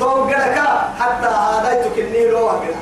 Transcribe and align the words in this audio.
توقلك 0.00 0.58
حتى 1.00 1.26
تكني 1.84 2.26
له 2.26 2.42
وقنا 2.42 2.80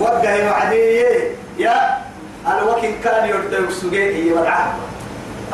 وقه 0.00 0.50
وعدي 0.50 1.04
يا 1.58 1.98
الوكن 2.46 2.92
كان 3.04 3.28
يرد 3.28 3.70
سجيه 3.70 4.32
والعهد 4.32 4.72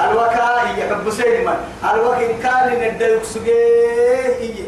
الوكا 0.01 0.63
يحب 0.79 1.11
سيما 1.11 1.57
الوكن 1.95 2.29
كان 2.43 2.73
يرد 2.73 3.23
سجيه 3.23 4.65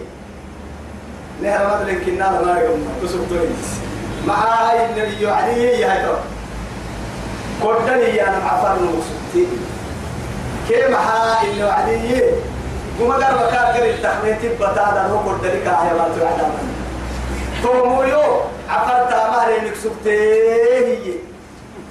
نهر 1.42 1.66
مثلا 1.66 1.94
كنا 2.06 2.42
ما 2.42 2.60
يقوم. 2.60 2.88
تسبتويس 3.02 3.68
مع 4.26 4.34
هاي 4.34 4.86
اللي 4.86 5.22
يعني 5.22 5.52
هي 5.52 5.84
هاي 5.84 6.06
كردني 7.62 8.28
أنا 8.28 8.36
عفر 8.44 8.78
نوسطي 8.82 9.46
كيف 10.68 10.96
اللي 11.44 11.64
وعدي؟ 11.64 12.22
وما 13.02 13.14
قال 13.14 13.34
بكار 13.34 13.66
قال 13.74 13.90
التحميت 13.90 14.42
بتادا 14.60 15.02
هو 15.10 15.18
كردني 15.24 15.60
كاهي 15.64 15.92
ما 15.98 16.08
توعد 16.18 16.52
تومو 17.62 18.02
يو 18.02 18.40
إنك 19.58 19.74
سبتي 19.74 20.18
هي. 20.86 21.14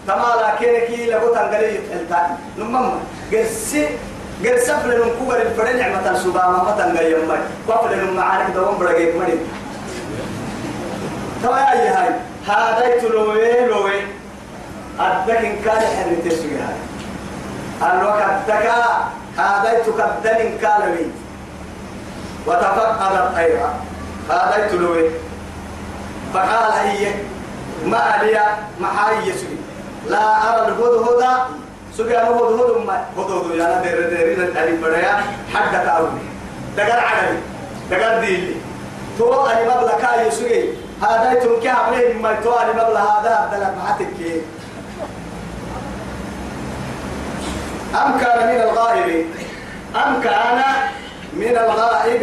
تمالا 0.08 0.56
كيركي 0.60 1.06
لغو 1.12 1.34
تنقلي 1.36 1.76
يتحلتاني 1.76 2.34
نمم 2.58 2.92
قرسي 3.32 3.88
قرسي 4.46 4.74
فلن 4.84 5.12
كوغر 5.20 5.42
الفرن 5.42 5.78
نعمة 5.78 6.20
سباما 6.24 6.64
ما 6.64 6.72
تنقلي 6.78 7.12
يمي. 7.12 7.38
وفلن 7.68 8.14
معارك 8.18 8.48
دوام 8.56 8.78
برقيك 8.78 9.16
مريم 9.16 9.42
توا 11.44 11.58
يا 11.58 11.92
هاي 11.98 12.10
هذا 12.48 12.98
تلوي 13.02 13.66
لوي 13.68 14.02
أدك 15.00 15.30
إن 15.46 15.56
كان 15.66 15.82
حريت 15.96 16.34
سجها 16.34 16.74
الوقت 17.84 18.48
تكدن 19.86 20.36
إن 20.36 20.58
كان 20.62 20.82
لي 20.96 21.06
وتفقد 22.48 23.16
الطير 23.16 23.60
هذا 24.30 24.68
تلوي 24.72 25.10
فقال 26.34 26.72
هي 26.72 27.14
ما 27.86 28.06
لي 28.24 28.40
محاي 28.80 29.34
سجي 29.34 29.58
لا 30.08 30.24
أرى 30.50 30.68
الهدهد. 30.68 31.42
سجي 31.98 32.18
أنا 32.18 32.30
هدهد 32.30 32.86
ما 32.88 32.98
هدهد. 33.18 33.56
يا 33.56 33.82
دير 33.82 34.10
دير 34.10 34.44
التاريخ 34.48 34.76
بدايا 34.82 35.14
حد 35.54 35.86
تعوني 35.86 36.26
دقر 36.78 37.00
عدلي 37.00 37.40
دقر 37.92 38.20
ديلي. 38.20 38.56
تو 39.20 39.46
أنا 39.46 39.64
مبلغ 39.64 39.92
كاي 40.02 40.30
هذا 41.02 41.34
تنكي 41.34 41.70
عليه 41.70 42.14
ما 42.14 42.36
تو 42.44 42.54
أنا 42.54 42.72
مبلغ 42.72 43.00
هذا 43.00 43.50
دلك 43.52 43.74
معتك 43.84 44.44
أم 47.96 48.20
كان 48.20 48.48
من 48.48 48.62
الغائب؟ 48.62 49.26
أم 49.96 50.22
كان 50.22 50.62
من 51.34 51.58
الغائب. 51.58 52.22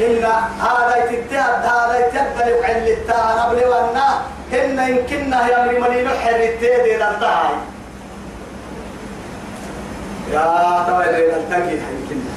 إن 0.00 0.24
هذا 0.60 0.96
يتداد 0.96 1.64
هذا 1.64 2.06
يتداد 2.06 2.48
يقعد 2.48 2.76
للتعرب 2.88 3.58
لوانا 3.58 4.08
إن 4.52 4.78
يمكننا 4.78 5.48
يا 5.48 5.64
مريم 5.64 6.04
نحر 6.04 6.36
التيدي 6.36 6.96
للدعي 6.96 7.54
يا 10.32 10.84
طويل 10.88 11.08
للتنكي 11.08 11.72
يمكننا 11.72 12.32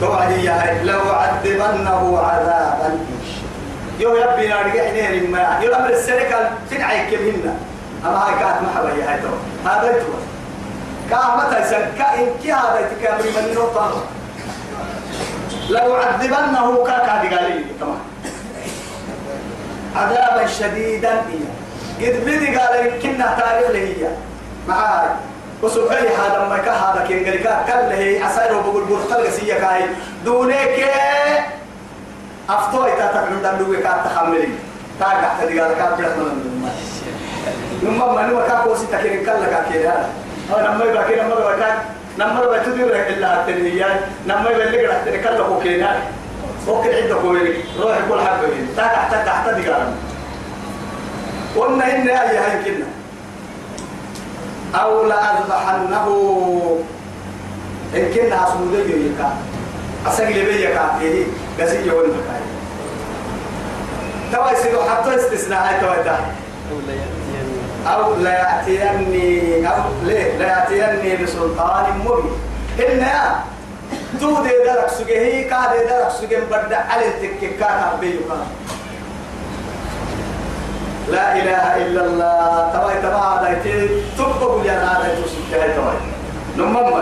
توعدي 0.00 0.44
يا 0.44 0.82
لو 0.84 1.00
عذبنه 1.00 2.18
عذابا. 2.18 2.98
يو 4.00 4.16
يبي 4.16 4.48
نرجع 4.48 4.90
نير 4.92 5.28
ما 5.30 5.60
يو 5.62 5.74
أمر 5.74 5.90
السرقة 5.90 6.50
تنعي 6.70 7.16
كمنا 7.16 7.54
أما 8.06 8.18
هاي 8.26 8.34
كانت 8.40 8.62
محبة 8.62 8.88
يا 8.88 9.12
هاي 9.12 9.20
تو. 9.20 9.28
هذا 9.68 9.92
تو 9.92 10.12
كا 11.10 11.36
متى 11.36 11.68
سن 11.70 11.84
كا 11.98 12.14
إن 12.14 12.28
كي 12.42 12.52
هذا 12.52 12.90
تكامل 12.90 13.24
من 13.24 13.54
نقطة 13.54 14.02
لو 15.70 15.94
عذبنه 15.94 16.84
كا 16.84 16.98
كا 16.98 17.12
قال 17.12 17.64
تمام. 17.80 17.98
عذابا 19.96 20.46
شديدا 20.46 21.10
إياه 21.10 21.60
قد 22.00 22.24
بدي 22.24 22.56
قال 22.56 23.00
كنا 23.02 23.36
تاريخ 23.38 23.70
هي. 23.70 24.08
معاي. 24.68 25.08
وسبحي 25.62 26.08
هذا 26.08 26.46
ما 26.48 26.58
كا 26.58 26.72
هذا 26.72 27.04
كين 27.08 27.24
قال 27.24 27.42
كا 27.42 27.64
كل 27.66 27.92
هي. 27.92 28.22
عسير 28.22 28.56
وبقول 28.56 28.84
برتل 28.84 29.32
سيا 29.32 29.58
كاي. 29.58 29.84
دونك 30.24 30.84
أفتوي 32.50 32.90
تاتكلم 32.92 33.40
دم 33.42 33.64
دوي 33.64 33.76
كا 33.76 34.04
تخملي. 34.04 34.48
تاقع 35.00 35.30
تدي 35.40 35.60
قال 35.60 35.74
كا 35.74 35.94
بلغ 35.96 36.14
من 36.16 36.70
نما 37.82 38.12
ما 38.12 38.22
نما 38.26 38.48
كا 38.48 38.60
كوسي 38.64 38.86
تكين 38.92 39.22
كلا 39.24 39.46
كا 39.46 39.64
كيدا 39.72 40.08
أنا 40.56 40.74
نما 40.74 40.84
يبقى 40.84 41.04
كنا 41.08 41.22
نما 41.22 41.34
يبقى 41.34 41.72
نما 42.18 42.42
يبقى 42.42 42.60
تدير 42.64 42.86
إلا 43.08 43.40
التنهيان 43.40 44.00
نما 44.26 44.50
يبقى 44.50 44.66
اللي 44.66 44.86
قرأت 44.86 45.08
كلا 45.24 45.42
كو 45.42 45.60
كينا 45.60 45.96
وكل 46.68 46.88
عدة 46.94 47.14
كويري 47.14 47.64
روح 47.80 47.98
كل 48.08 48.20
حبة 48.20 48.48
تاقع 48.76 49.08
تاقع 49.10 49.52
تدي 49.52 49.68
قال 49.70 49.92
قلنا 51.56 51.84
إن 51.96 52.08
أي 52.08 52.36
هاي 52.36 52.64
كنا 52.64 52.86
أو 54.82 55.04
لأذبحنه 55.06 56.06
إن 57.96 58.12
كنا 58.14 58.44
أصمد 58.48 58.74
يكا 58.74 59.32
أسجل 60.06 60.46
بيكا 60.46 60.98
إيه 61.00 61.24
قصي 61.60 61.76
يقول 61.86 62.08
مكاي 62.08 62.40
توا 64.32 64.50
يصيروا 64.52 64.90
حتى 64.90 65.16
استثناء 65.16 65.78
توا 65.80 66.02
ده 66.02 66.16
أو 67.86 68.14
لا 68.14 68.32
يأتيني 68.32 69.68
أو 69.68 69.82
ليه؟ 70.04 70.36
لا 70.38 70.46
يأتيني 70.46 71.24
بسلطان 71.24 71.84
مبين. 71.98 72.32
إن 72.78 73.06
تو 74.20 74.42
دي 74.42 74.48
درك 74.66 74.88
سجيه 74.98 75.50
كا 75.50 75.72
دي 75.72 75.84
درك 75.84 76.10
سجيه 76.20 76.38
بدأ 76.50 76.76
على 76.90 77.06
التككا 77.08 77.92
كبيوكا 77.96 78.46
لا 81.08 81.36
إله 81.36 81.76
إلا 81.86 82.06
الله. 82.06 82.40
تبا 83.02 83.16
هذا 83.16 83.48
يتي 83.50 83.88
تبقى 84.18 84.66
يا 84.66 84.72
هذا 84.72 85.12
يتوسف 85.12 85.52
يا 85.52 85.76
تبا 85.76 85.92
نمم 86.56 87.00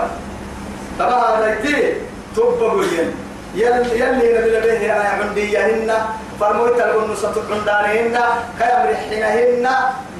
هذا 1.00 1.58
يتي 1.58 1.94
تبقى 2.36 2.86
يا 2.96 3.12
يلي 3.58 4.00
يلي 4.00 4.26
نبي 4.38 4.60
به 4.64 4.80
يا 4.86 4.94
عندي 4.94 5.52
يهن 5.52 5.90
فرموت 6.40 6.76
الأنو 6.86 7.14
ستقندانهن 7.14 8.16
كيام 8.58 8.82
رحينهن 8.90 9.66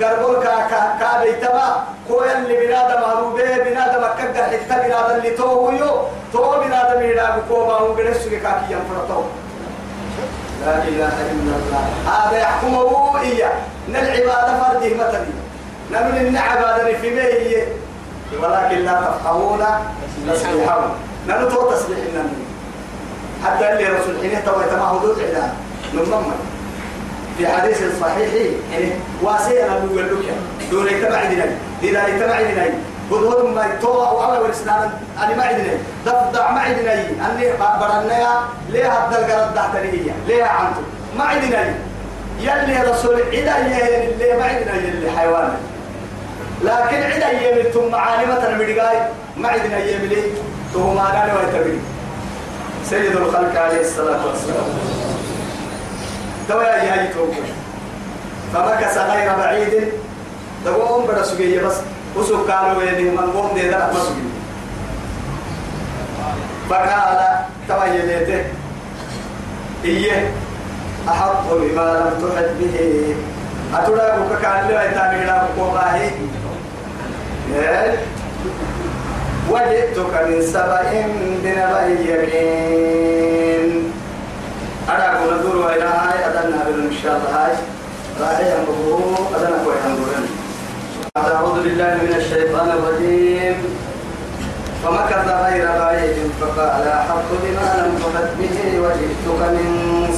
قربول 0.00 0.36
كا 0.44 0.54
كا 0.70 0.80
كا 1.00 1.10
بيتما 1.22 1.66
كو 2.08 2.24
يلي 2.28 2.54
بنادم 2.60 3.02
هروبه 3.10 3.56
بنادم 3.64 4.02
أكد 4.10 4.36
حتى 4.36 4.74
بنادم 4.82 5.14
اللي 5.18 5.30
توه 5.30 5.74
يو 5.74 5.90
تو 6.32 6.60
بنادم 6.62 7.00
يلاقو 7.10 7.40
كو 7.48 7.66
ما 7.66 7.72
هو 7.72 7.92
قرسو 7.96 8.30
كاكي 8.30 8.66
ينفرطو 8.74 9.22
لا 10.66 10.74
إله 10.90 11.14
إلا 11.32 11.54
الله. 11.58 11.82
هذا 12.12 12.38
يحكمه 12.38 13.20
إياه. 13.20 13.52
نالعبادة 13.88 14.52
فرده 14.60 14.90
مثلي 15.00 15.34
نمن 15.92 16.16
النعبادة 16.26 16.98
في 17.00 17.10
بيه 17.10 17.66
ولكن 18.42 18.78
لا 18.84 18.92
تفقهون. 18.92 19.62
تسبيحهم 20.32 20.90
ننو 21.28 21.48
تو 21.50 21.70
تسبيح 21.70 21.98
النبي 21.98 22.47
حتى 23.44 23.72
اللي 23.72 23.84
رسول 23.84 24.14
حين 24.20 24.44
توي 24.44 24.64
تما 24.70 24.88
حدود 24.88 25.20
عدان 25.20 25.52
نمم 25.94 26.32
في 27.38 27.46
حديث 27.46 27.82
صحيح 28.00 28.28
يعني 28.72 28.90
واسينا 29.22 29.84
نقول 29.84 30.06
لك. 30.06 30.34
دون 30.70 30.86
يتبع 30.86 31.24
ديني. 31.24 31.44
إذا 31.82 32.06
يتبع 32.08 32.40
ديني. 32.42 32.74
بدور 33.10 33.46
ما 33.54 33.66
يتوى 33.66 34.06
أو 34.06 34.24
أول 34.24 34.46
الإسلام 34.46 34.90
أنا 35.18 35.36
ما 35.36 35.42
عندنا 35.44 35.72
ضفدع 36.06 36.50
ما 36.50 36.60
عندنا 36.60 36.92
أني 36.92 37.52
برنا 37.80 38.44
ليه 38.68 38.92
هذا 38.92 39.18
الجرد 39.18 39.54
تحتني 39.54 40.12
ليه 40.26 40.44
عنده؟ 40.44 40.80
ما 41.18 41.24
عندنا 41.24 41.74
يلي 42.40 42.90
رسول 42.90 43.22
عدا 43.32 43.58
اللي 43.58 44.36
ما 44.38 44.44
عندنا 44.44 44.74
يلي 44.74 45.10
حيوان 45.18 45.50
لكن 46.62 47.02
عدا 47.02 47.30
يمي 47.30 47.62
ثم 47.62 47.94
عالمة 47.94 48.46
المدقاي 48.48 48.96
ما 49.36 49.48
عندنا 49.48 49.78
يمي 49.78 50.22
ثم 50.74 50.94
ما 50.94 51.04
قال 51.04 51.30
ويتبعي 51.36 51.78
سيد 52.84 53.16
الخلق 53.16 53.60
عليه 53.60 53.80
الصلاة 53.80 54.26
والسلام. 54.26 54.68
دواء 56.48 56.84
يا 56.84 57.12
توكل. 57.14 57.48
فمكث 58.54 58.98
غير 58.98 59.36
بعيد. 59.36 59.92
تقوم 60.64 61.06
بدا 61.06 61.22
سجية 61.22 61.62
بس. 61.62 61.76
وسوق 62.16 62.50
قالوا 62.50 62.82
يدي 62.82 63.10
من 63.10 63.30
قوم 63.34 63.54
دي 63.54 63.68
ذلك 63.68 63.90
مسجد 63.92 64.30
فقال 66.70 67.18
تبين 67.68 68.10
يديه 68.10 68.52
إيه 69.84 70.30
أحط 71.08 71.44
بما 71.50 71.80
لم 71.80 72.28
تحد 72.28 72.48
به. 72.60 73.14
أتلاقوا 73.74 74.36
كان 74.42 74.68
لا 74.68 74.90
يتابع 74.90 75.16
لك 75.16 75.42
قوماه 75.58 76.10
وجئتك 79.50 80.14
من 80.28 80.42
سبأ 80.42 80.82
بنبأ 81.42 81.86
يقين 82.10 83.92
أنا 84.88 85.04
أقول 85.12 85.38
ندور 85.38 85.72
إلى 85.72 85.84
هاي 85.84 86.18
أدنى 86.28 86.60
إن 86.74 86.92
شاء 87.02 87.20
هاي. 87.34 87.52
راعي 88.20 88.46
أمره 88.58 89.30
أدنى 89.36 89.56
كوي 89.64 89.74
أمره 89.86 90.12
أعوذ 91.16 91.56
بالله 91.62 91.94
من 91.94 92.14
الشيطان 92.16 92.68
الرجيم. 92.70 93.56
فمكث 94.84 95.26
غير 95.44 95.66
بعيد 95.80 96.16
فقال 96.40 96.88
أحط 96.88 97.28
بما 97.42 97.66
لم 97.78 97.92
تحط 98.02 98.30
به 98.38 98.56
وجئتك 98.82 99.40
من 99.56 99.70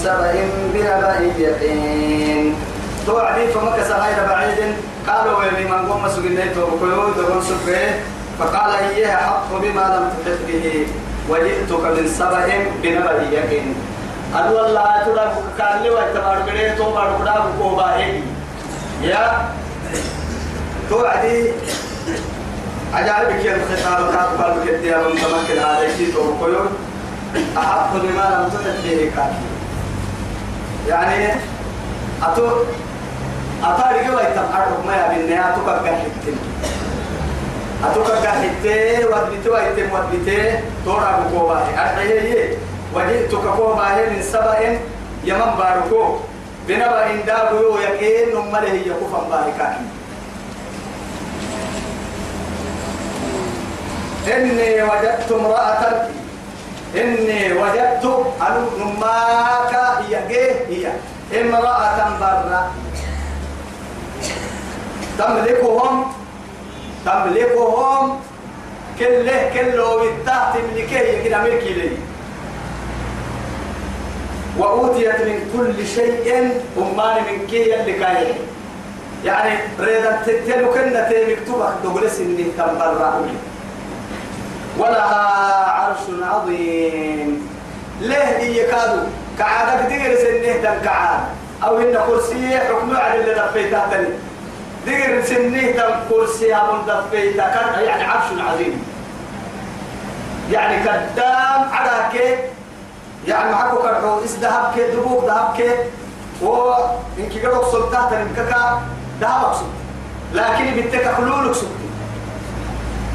سبأ 0.04 0.34
بنبأ 0.74 1.14
يقين 1.38 2.54
توعدي 3.06 3.44
فمكث 3.48 3.90
غير 3.90 4.18
بعيد. 4.28 4.60
قالوا 5.08 5.38
ويلي 5.38 5.64
من 5.64 5.80
قوم 5.88 6.08
سجنيته 6.08 6.60
وقيود 6.64 7.16
ونسبه 7.18 7.82
فقال 8.40 8.70
إياه 8.74 9.16
حق 9.16 9.50
بما 9.52 9.86
لم 9.94 10.04
تحط 10.24 10.40
به 10.48 10.86
وجئتك 11.28 11.84
من 11.84 12.06
سبأ 12.18 12.48
بنبأ 12.82 13.12
يقين. 13.32 13.74
أدو 14.34 14.66
الله 14.66 14.88
ترى 15.04 15.24
كان 15.58 15.82
لي 15.82 15.90
ويتبار 15.90 16.36
بڑے 16.46 16.64
تو 16.78 16.90
بار 16.94 17.08
بڑا 17.20 17.34
کو 17.58 17.68
باهي 17.76 18.22
يا 19.02 19.48
توعدي 20.90 21.52
عجائبك 22.94 23.44
يا 23.44 23.56
الخطاب 23.56 24.12
كاتب 24.14 24.40
قلبك 24.42 24.84
يا 24.84 24.96
من 24.96 25.14
تمكن 25.18 25.58
هذا 25.58 25.86
الشيء 25.86 26.14
وقيود 26.16 26.70
أحق 27.58 27.92
بما 27.92 28.26
لم 28.32 28.48
تحط 28.52 28.78
به 28.84 29.10
كافي. 29.16 29.46
يعني 30.88 31.34
أتو 32.22 32.46
أتاري 33.64 33.98
يتبعرك 33.98 34.86
ما 34.86 34.94
يبين 35.06 35.26
نيا 35.26 35.42
أتو 35.50 35.60
حتى 35.70 36.32
أتو 37.84 38.04
كعك 38.04 38.26
حتى 38.28 39.04
ودبتوا 39.04 39.58
يتم 39.58 39.92
ودبتة 39.92 40.60
تورا 40.84 41.10
بكوبا 41.20 41.58
أرحيه 41.78 42.58
وجئتك 42.94 43.44
كوبا 43.56 43.88
من 44.10 44.22
سبأ 44.22 44.78
يمن 45.24 45.50
باركو. 45.58 46.16
بنبأ 46.68 47.16
دابو 47.26 47.78
يكين 47.78 48.28
نمله 48.34 48.74
يكفن 48.86 49.24
باركاكي 49.30 49.84
إني 54.28 54.82
وجدت 54.82 55.32
امرأة 55.32 56.08
إني 56.94 57.52
وجدت 57.52 58.04
أنو 58.46 58.62
نماك 58.78 59.72
يجيه 60.10 60.54
هي. 60.68 60.86
امرأة 61.40 61.98
برا. 62.20 62.70
تملكهم 65.18 66.12
تملكهم 67.06 68.20
كله 68.98 69.50
كله 69.54 70.00
بالتحت 70.00 70.56
تملكيه 70.58 71.24
كده 71.24 71.38
ملكي 71.42 71.74
لي. 71.74 71.90
وأوتيت 74.58 75.20
من 75.20 75.50
كل 75.56 75.86
شيء 75.86 76.50
أمان 76.78 77.16
من 77.24 77.46
كي 77.46 77.80
اللي 77.80 77.92
كاين 77.92 78.34
يعني 79.24 79.58
ريدا 79.80 80.22
تتلو 80.26 80.72
كنا 80.72 81.08
مكتوبة 81.28 81.70
دوغلس 81.84 82.20
إني 82.20 82.44
تنبرع 82.58 83.14
ولها 84.78 85.70
عرش 85.70 86.04
عظيم. 86.22 87.48
ليه 88.00 88.38
هي 88.38 88.66
كادو؟ 88.70 89.02
كعادك 89.38 89.88
تقر 89.88 90.16
سنه 90.16 90.52
تنكعاد 90.62 91.20
أو 91.64 91.78
إن 91.78 91.98
كرسي 92.06 92.58
حكم 92.58 92.96
على 92.96 93.20
اللي 93.20 93.34
دفيتها 93.34 93.88
تاني 93.90 94.08
دير 94.86 95.24
سنه 95.24 95.72
تم 95.72 95.90
كرسي 96.08 96.56
أبو 96.56 96.76
دفيتها 96.86 97.48
كان 97.48 97.84
يعني 97.84 98.04
عرش 98.04 98.24
عظيم 98.48 98.84
يعني 100.50 100.88
قدام 100.88 101.68
على 101.72 102.08
كي 102.12 102.36
يعني 103.26 103.52
معكو 103.52 103.76
كرحو 103.76 104.24
إس 104.24 104.36
ذهب 104.36 104.72
كي 104.74 104.90
دبوك 104.90 105.24
ذهب 105.24 105.54
كي 105.56 105.70
و 106.42 106.72
إنك 107.18 107.46
قدوك 107.46 107.64
سلطات 107.72 108.12
إنكك 108.12 108.56
ذهبك 109.20 109.54
سلط 109.54 109.66
لكن 110.34 110.64
بنتك 110.64 111.14
خلولك 111.16 111.54
سلط 111.54 111.70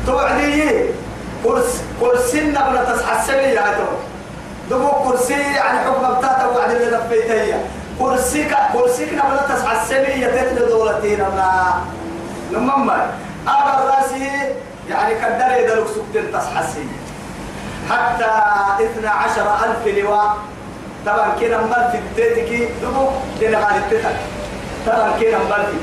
توعدي 0.08 0.72
كرسي 1.44 1.82
كرسي 2.02 2.42
نبلا 2.42 2.84
تصحى 2.94 3.20
السبيل 3.20 3.50
يا 3.58 3.78
تو 3.78 3.96
دبو 4.76 4.90
كرسي 4.90 5.34
يعني 5.34 5.80
حكم 5.80 6.18
بتاعته 6.18 6.50
وعد 6.50 6.72
اللي 6.72 6.98
دفيتها 6.98 7.60
كرسي 8.00 8.47
كرسي 8.74 9.06
نبلا 9.06 9.42
تصحى 9.50 9.81
السبيل 9.81 10.24
يتتل 10.24 10.69
دولتين 10.69 11.21
الله 11.21 11.81
لما 12.51 13.07
أبا 13.47 13.95
راسي 13.95 14.30
يعني 14.89 15.15
كدر 15.15 15.51
يدلك 15.59 15.88
سكتين 15.88 16.31
تصحى 16.33 16.59
السبيل 16.59 17.00
حتى 17.89 18.25
اثنا 18.86 19.09
عشر 19.09 19.47
ألف 19.65 19.97
لواء. 19.97 20.38
طبعا 21.06 21.30
كنا 21.39 21.57
مال 21.62 21.89
في 21.92 21.97
التيتك 21.97 22.71
دبو 22.81 23.07
دينا 23.39 23.57
غالي 23.57 23.77
التتك 23.77 24.15
طبعا 24.88 25.12
كنا 25.19 25.38
مال 25.38 25.65
في 25.65 25.77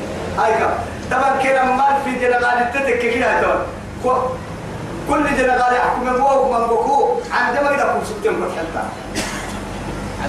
كم. 0.58 0.70
طبعا 1.10 1.42
كنا 1.42 1.62
مال 1.64 1.96
في 2.04 2.18
دينا 2.18 2.36
غالي 2.36 2.60
التتك 2.60 2.98
كده 2.98 3.42
تو 4.02 4.12
كل 5.10 5.36
دينا 5.36 5.52
غالي 5.52 5.78
حكم 5.78 6.12
بوك 6.12 6.52
من 6.52 6.66
بوكو 6.66 7.20
عندما 7.32 7.70
يدكم 7.70 8.00
سكتين 8.04 8.44
حتى. 8.58 8.82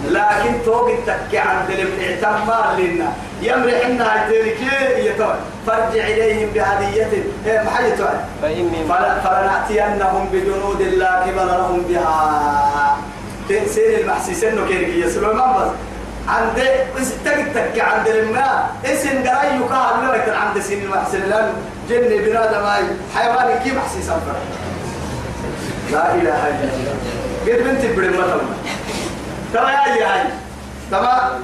لكن 0.10 0.54
توق 0.66 0.90
التكي 0.90 1.38
عند 1.38 1.69
الاعتمار 1.69 2.75
لنا. 2.80 3.13
يمرح 3.42 3.86
إنها 3.86 4.30
تركي 4.30 5.06
يتوى 5.07 5.36
فارجع 5.68 6.07
إليهم 6.07 6.50
بهدية. 6.54 7.24
محيط 7.45 8.00
فلا 8.90 9.19
فلنأتينهم 9.19 10.30
بجنود 10.34 10.81
لا 10.81 11.19
قبل 11.19 11.48
لهم 11.48 11.81
بها. 11.90 12.98
تنسين 13.50 14.00
المحسيس 14.00 14.44
إنه 14.44 14.68
كيرك 14.68 14.88
يسلو 14.88 15.34
بس. 15.34 15.72
عند 16.28 16.57
تك 17.25 17.45
تك 17.56 17.80
عند 17.80 18.07
الماء. 18.07 18.69
اسم 18.86 19.10
قرأي 19.10 19.57
يقال 19.60 19.95
له 20.04 20.34
عند 20.34 20.60
سين 20.60 20.84
المحسن 20.84 21.19
لأن 21.30 21.54
جن 21.90 22.24
بنادم 22.25 22.63
ماي 22.63 22.84
حيوان 23.16 23.60
كيف 23.63 23.78
محسيس 23.78 24.10
لا 25.92 26.16
إله 26.16 26.48
إلا 26.48 26.74
الله. 26.74 26.95
قد 27.48 27.63
بنتي 27.63 27.88
برمتهم 27.95 28.48
تما 29.54 29.70
يا 29.72 30.08
هاي. 30.08 30.28
تما 30.92 31.40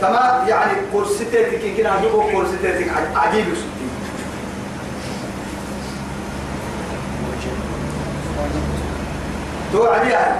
تما 0.00 0.44
يعني 0.48 0.72
كورسيتك 0.92 1.76
كده 1.76 1.90
عجبه 1.90 2.32
كورسيتك 2.32 2.90
عجيب 3.16 3.44
سبتي 3.44 3.86
تو 9.72 9.86
عدي 9.86 10.14
هاي 10.14 10.32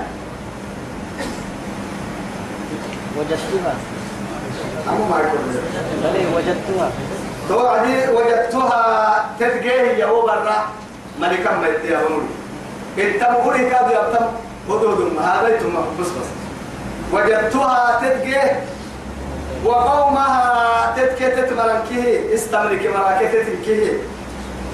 وجدتها. 3.19 3.75
أمو 4.89 5.05
ما 5.05 5.19
بلي 6.03 6.27
وجدتها. 6.37 6.91
تو 7.49 7.67
عدي 7.67 8.09
وجدتها 8.09 9.25
تتجيه 9.41 9.83
يا 9.83 10.07
برا. 10.07 10.65
ملكا 11.21 11.57
ما 11.57 11.69
يتيا 11.69 11.99
بمولي 12.03 12.27
انت 12.99 13.23
مقولي 13.23 13.71
كادو 13.71 13.91
يبتم 13.91 14.27
هدود 14.69 15.19
هذا 15.19 15.49
يتم. 15.49 15.75
بس 16.01 16.07
بس. 16.07 16.44
وجدتها 17.13 18.01
تتجه 18.03 18.57
وقومها 19.65 20.95
تتكي 20.97 21.31
تتمرنكه 21.31 22.35
استمرك 22.35 22.87
مراكه 22.97 23.43
تتكيه 23.43 23.93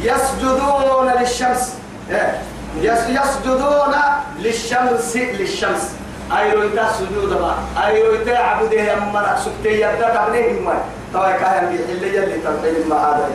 يسجدون 0.02 1.12
للشمس 1.20 1.74
إيه. 2.10 2.42
يس 2.80 2.98
يسجدون 3.08 3.94
للشمس 4.38 5.16
للشمس. 5.16 5.90
أيرو 6.38 6.62
إتا 6.62 6.92
سجود 6.92 7.40
ما 7.40 7.54
أيرو 7.86 8.14
إتا 8.14 8.38
عبده 8.38 8.80
يمرا 8.80 9.36
سكتي 9.36 9.80
يبدا 9.80 10.18
قبله 10.18 10.60
ما 10.64 10.74
طبعا 11.14 11.32
كان 11.32 11.68
بيحل 11.68 12.14
يلي 12.14 12.38
تنقل 12.38 12.88
ما 12.88 12.96
هذا. 12.96 13.30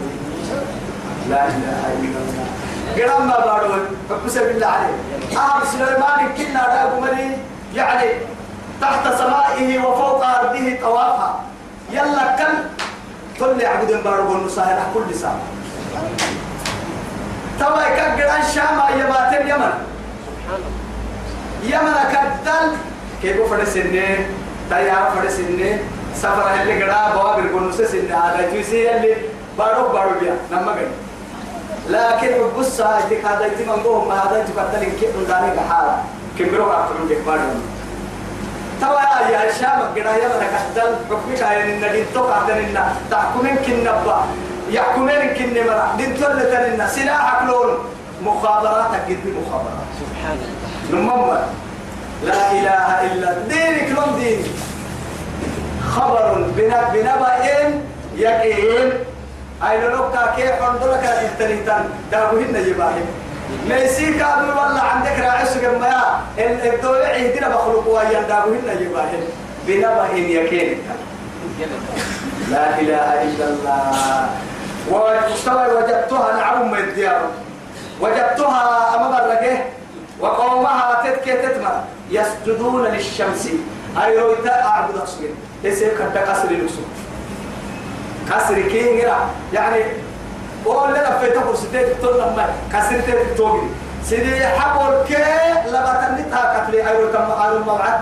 لا 1.30 1.48
إله 1.48 1.82
إلا 2.00 2.20
الله. 2.24 2.46
قرام 2.98 3.28
ما 3.28 3.40
بارون 3.40 3.86
فبس 4.10 4.38
بالله 4.38 4.68
عليه. 4.68 4.96
أهم 5.38 5.62
سليمان 5.72 6.34
كنا 6.38 6.62
راقمني 6.68 7.38
يعني 7.76 8.10
تحت 8.82 9.18
سمائه 9.18 9.80
وفوق 9.80 10.26
أرضه 10.26 10.76
طوافها 10.82 11.40
يلا 11.92 12.36
كم؟ 12.40 12.54
كل 13.40 13.62
يعبد 13.62 14.04
بارون 14.04 14.46
نصاهر 14.46 14.80
كل 14.94 15.16
ساعة. 15.16 15.40
توا 17.60 17.82
يكبر 17.82 18.30
الشام 18.40 18.80
يبات 19.00 19.42
اليمن 19.42 19.74
يمن. 21.64 21.96
كدل. 22.12 22.78
كيف 23.22 23.50
فرسنة 23.50 24.28
تيار 24.70 25.12
فرسنة 25.16 25.80
سفر 26.16 26.54
اللي 26.62 26.84
قدا 26.84 27.16
بوا 27.16 27.36
بيركون 27.36 27.72
سنة 27.72 28.18
هذا 28.18 28.52
جوسي 28.54 28.96
اللي 28.96 29.16
بارو 29.58 29.90
بارو 29.90 30.20
بيا. 30.20 30.38
نما 30.52 30.72
قال 30.72 30.92
لكن 31.90 32.34
بص 32.58 32.82
هاي 32.82 33.22
هذا 33.22 33.46
يتم 33.46 33.72
نقول 33.72 34.08
ما 34.08 34.14
هذا 34.14 34.46
تقتل 34.56 34.84
كيف 34.84 35.16
نداني 35.24 35.56
كحالة 35.56 36.04
كبروا 36.40 36.76
من 36.76 37.10
كبار 37.10 37.40
توا 38.82 39.30
يا 39.32 39.50
الشام 39.50 39.80
قدا 39.96 40.14
يمن 40.24 40.42
كدل 40.54 40.92
حكمك 41.10 41.42
هاي 41.44 41.58
النجيم 41.64 42.06
توقع 42.14 42.40
تنينا 42.48 42.84
تحكمين 43.12 43.56
كنبا 43.66 44.18
يحكمين 44.70 45.22
كن 45.38 45.68
مرا. 45.68 45.96
دين 45.98 46.12
تولى 46.20 46.44
تنينا 46.52 46.88
سلاحك 46.88 47.42
لون 47.48 47.70
مخابراتك 48.24 49.06
قد 49.08 49.24
مخابرات. 49.40 49.90
سبحان 50.02 50.38
الله. 50.46 51.02
نمما 51.02 51.40
لا 52.24 52.52
إله 52.52 52.88
إلا 53.08 53.30
دينك 53.48 53.90
لون 53.96 54.20
دين. 54.20 54.40
خبر 55.96 56.26
بنا 56.58 56.80
بنبأ 56.94 57.34
يقين. 58.16 58.90
أي 59.64 59.88
لوكا 59.88 60.34
كي 60.36 60.54
حندلك 60.54 61.04
التريتان 61.24 61.84
دابوهن 62.12 62.56
يباهم 62.56 63.08
ميسي 63.70 64.06
كابل 64.14 64.50
والله 64.50 64.82
عندك 64.82 65.20
راعي 65.20 65.46
سجن 65.46 65.80
ما 65.80 66.22
الدولة 66.40 67.08
عندنا 67.08 67.50
مخلوق 67.50 67.88
ويا 67.88 68.22
داوهن 68.22 68.82
يباهن 68.82 69.24
بنبأ 69.68 70.08
يكين 70.18 70.78
لا 72.52 72.80
إله 72.80 73.24
إلا 73.24 73.46
الله 73.48 74.30
وجدتها 74.92 76.38
نعم 76.38 76.76
الديار 76.76 77.22
وجدتها 78.02 78.96
أمام 78.96 79.14
الرجه 79.14 79.58
وقومها 80.20 81.04
تتكي 81.04 81.34
تتمر 81.34 81.84
يسجدون 82.12 82.86
للشمس 82.86 83.50
أي 84.04 84.20
رويتا 84.20 84.64
أعبد 84.64 84.98
أسجد 84.98 85.36
يسير 85.64 85.94
كتا 85.94 86.32
قصر 86.32 86.48
لسوء 86.48 86.86
قصر 88.32 88.62
كين 88.62 89.10
يعني 89.54 89.84
قول 90.66 90.90
لنا 90.90 91.20
في 91.20 91.30
تقول 91.30 91.58
سيدي 91.58 91.94
تقول 91.94 92.20
لما 92.20 92.46
قصر 92.74 93.02
تتوقي 93.36 93.68
سيدي 94.04 94.48
حبول 94.48 95.04
كي 95.08 95.16
لبتني 95.66 96.24
تاكت 96.32 96.74
أي 96.74 96.98
رويتا 96.98 97.20
مقالوا 97.20 97.66
موعد. 97.66 98.00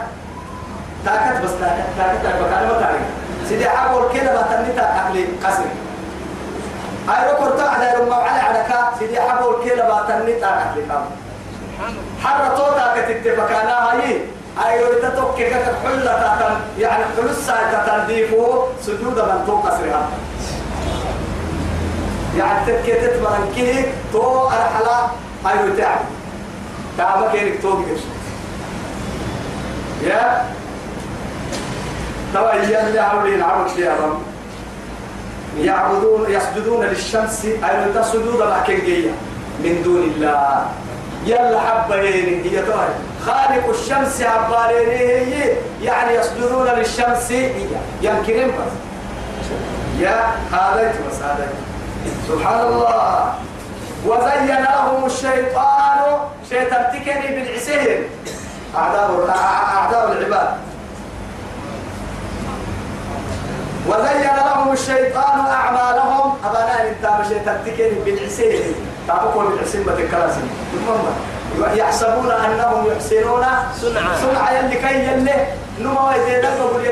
تاكت 1.05 1.41
بس 1.43 1.51
تاكت 1.59 1.85
تاكت 1.97 2.35
بكار 2.35 2.65
ما 2.67 2.81
تعرف 2.81 3.01
سيدي 3.49 3.69
حبول 3.69 4.11
كي 4.11 4.19
لبتني 4.19 4.73
تاكت 4.75 5.11
لي 5.13 5.25
قصر 5.43 5.63
أي 7.09 7.31
روكورتا 7.31 7.63
على 7.63 7.93
رمى 7.99 8.13
على 8.13 8.39
على 8.39 8.63
كا. 8.69 8.91
سيدي 8.99 9.21
حبول 9.21 9.63
كي 9.63 9.69
لبتني 9.69 10.33
تاكت 10.33 10.71
لي 10.75 10.83
كام. 10.89 11.05
حرة 12.23 12.47
توتا 12.57 12.93
كتتفكانا 12.95 13.91
هاي. 13.91 14.21
أي 14.65 14.83
رويتا 14.83 15.09
توكي 15.09 15.49
كتت 15.49 15.75
حلة 15.83 16.13
تاتن 16.21 16.55
يعني 16.79 17.03
حلوس 17.17 17.35
ساعة 17.47 17.85
تتنديفو 17.85 18.63
سجود 18.81 19.19
من 19.19 19.43
توقع 19.47 19.69
سرها 19.69 20.07
يعني 22.37 22.65
تتكي 22.65 22.91
تتمرن 22.91 23.51
كيه 23.55 23.93
تو 24.13 24.47
أرحلا 24.47 25.07
أي 25.45 25.67
رويتا 25.67 25.99
كعبا 26.97 27.31
كيرك 27.31 27.61
توقي 27.61 27.83
يا. 30.03 30.45
توا 32.33 32.53
اللي 32.53 32.99
عملين 32.99 33.43
عمل 33.43 33.79
يا 33.79 33.95
رب. 34.03 34.19
يعبدون 35.57 36.25
يسجدون 36.29 36.85
للشمس 36.85 37.45
أي 37.45 37.83
رويتا 37.83 38.03
سجود 38.03 38.41
لكن 38.41 39.11
من 39.63 39.81
دون 39.83 40.03
الله. 40.03 40.65
يلا 41.25 41.59
حبين 41.59 42.43
هي 42.43 42.61
طاهر 42.61 42.89
خالق 43.25 43.69
الشمس 43.69 44.21
عبالين 44.21 44.89
هي. 44.89 45.53
يعني 45.81 46.15
يسجدون 46.15 46.67
للشمس 46.67 47.31
هي. 47.31 47.65
ينكرين 48.01 48.47
بس. 48.47 48.73
يا 49.99 50.25
هذا 50.51 50.93
بس 51.09 51.21
هذا 51.21 51.47
سبحان 52.27 52.59
الله 52.59 53.33
وزين 54.05 54.47
لهم 54.47 55.05
الشيطان. 55.05 55.99
شيطان 56.49 56.83
تكني 56.93 57.27
بالعسير. 57.35 58.07
أعداء 58.75 59.29
أعداء 59.77 60.11
العباد. 60.11 60.49
وزين 63.87 64.27
لهم 64.35 64.71
الشيطان 64.71 65.39
أعمالهم. 65.39 66.37
أبانا 66.45 66.75
أنت 66.89 67.05
شيطان 67.29 67.57
تكني 67.65 67.97
بالعسير. 68.05 68.61
تعبقوا 69.07 69.43
بالعسير 69.43 69.83
ما 69.85 69.93
تكراسي 69.95 70.41
يحسبون 71.79 72.31
أنهم 72.31 72.87
يحسنون. 72.91 73.45
صنعا 73.81 74.11
صنعا 74.21 74.51
يلي 74.51 74.75
كي 74.75 74.95
يلي. 75.07 75.47
نما 75.79 76.15
يزيد 76.15 76.45
بقول 76.59 76.85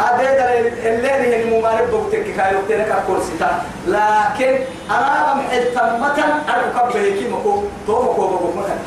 أديد 0.00 0.72
الليل 0.86 1.04
هي 1.04 1.42
الممارب 1.42 1.90
بقولك 1.90 2.34
كايو 2.36 2.58
تلك 2.68 2.94
الكرسي 2.98 3.32
لكن 3.86 4.58
أنا 4.90 5.34
محل 5.34 5.64
تمتا 5.74 6.24
أركب 6.48 6.92
بهيكي 6.94 7.28
مكو 7.28 7.62
تو 7.86 8.02
مكو 8.02 8.26
بقول 8.28 8.56
مكان 8.56 8.78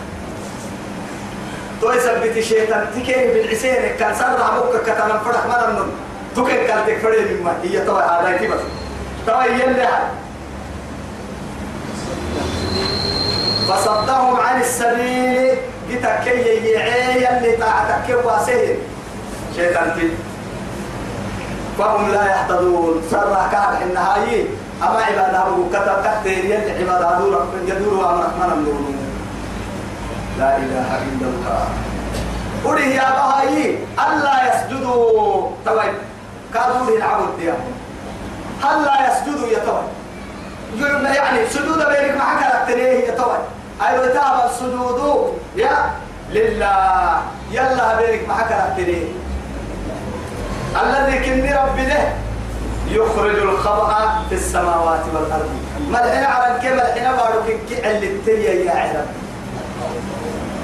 تو 1.81 1.91
يثبت 1.91 2.39
شيطان 2.39 2.85
تكين 2.95 3.33
بالعسين 3.33 3.75
كان 3.99 4.15
سر 4.15 4.43
عمك 4.43 4.81
كتنا 4.81 5.17
فرح 5.25 5.45
ما 5.45 5.69
نمن 5.69 5.91
تكين 6.35 6.67
كان 6.67 6.79
تكفري 6.87 7.35
مما 7.35 7.53
هي 7.63 7.85
تو 7.85 7.95
هذا 7.95 8.37
كي 8.37 8.47
بس. 8.47 8.59
تو 9.27 9.41
يلي 9.41 9.87
فصدهم 13.69 14.39
عن 14.39 14.61
السبيل 14.61 15.57
كتكي 15.91 16.39
يعي 16.71 17.37
اللي 17.37 17.51
تعتك 17.57 18.25
واسيه 18.25 18.75
شيطان 19.55 19.91
تي. 19.99 20.09
فهم 21.77 22.11
لا 22.11 22.25
يحتضون 22.25 23.01
سر 23.11 23.47
كان 23.51 23.81
النهاية 23.81 24.45
أما 24.83 24.99
عبادة 25.03 25.43
كتب 25.73 25.97
كتير 26.05 26.45
يلي 26.45 26.71
عبادة 26.71 27.19
دور 27.19 27.45
يدور 27.65 27.93
وأمرك 27.93 28.33
من 28.39 28.51
النور 28.53 28.81
لا 30.39 30.57
إله 30.57 30.89
إلا 30.97 31.27
الله. 31.27 31.67
قولي 32.65 32.95
يا 32.95 33.09
بهاي 33.09 33.77
ألا 33.99 34.35
يسجدوا. 34.47 35.49
توي. 35.65 35.91
كادوا 36.53 36.97
العبد 36.97 37.37
ديالهم 37.39 37.73
هل 38.63 38.85
لا 38.85 38.95
يسجدوا 39.07 39.47
يا 39.47 39.59
توي. 39.59 41.15
يعني 41.15 41.49
سجود 41.49 41.77
بينك 41.77 42.17
معك 42.17 42.53
التنيه 42.53 43.07
يا 43.07 43.11
توي. 43.15 43.37
أيوة 43.81 44.07
تاب 44.07 44.49
السجود 44.49 45.33
يا 45.55 45.91
لله. 46.31 47.21
يلا 47.51 47.95
بينك 47.95 48.27
معك 48.27 48.51
التنيه 48.51 49.26
الذي 50.75 51.19
كني 51.19 51.53
ربي 51.55 51.85
له 51.85 52.13
يخرج 52.91 53.37
الخبأ 53.39 53.95
في 54.29 54.35
السماوات 54.35 54.99
والأرض. 55.13 55.49
ملحنا 55.89 56.27
على 56.27 56.55
الكلمة 56.55 56.81
الحين 56.81 57.11
بارك 57.11 57.59
اللي 57.85 58.07
التريا 58.07 58.51
يا 58.51 58.71
عرب 58.71 59.05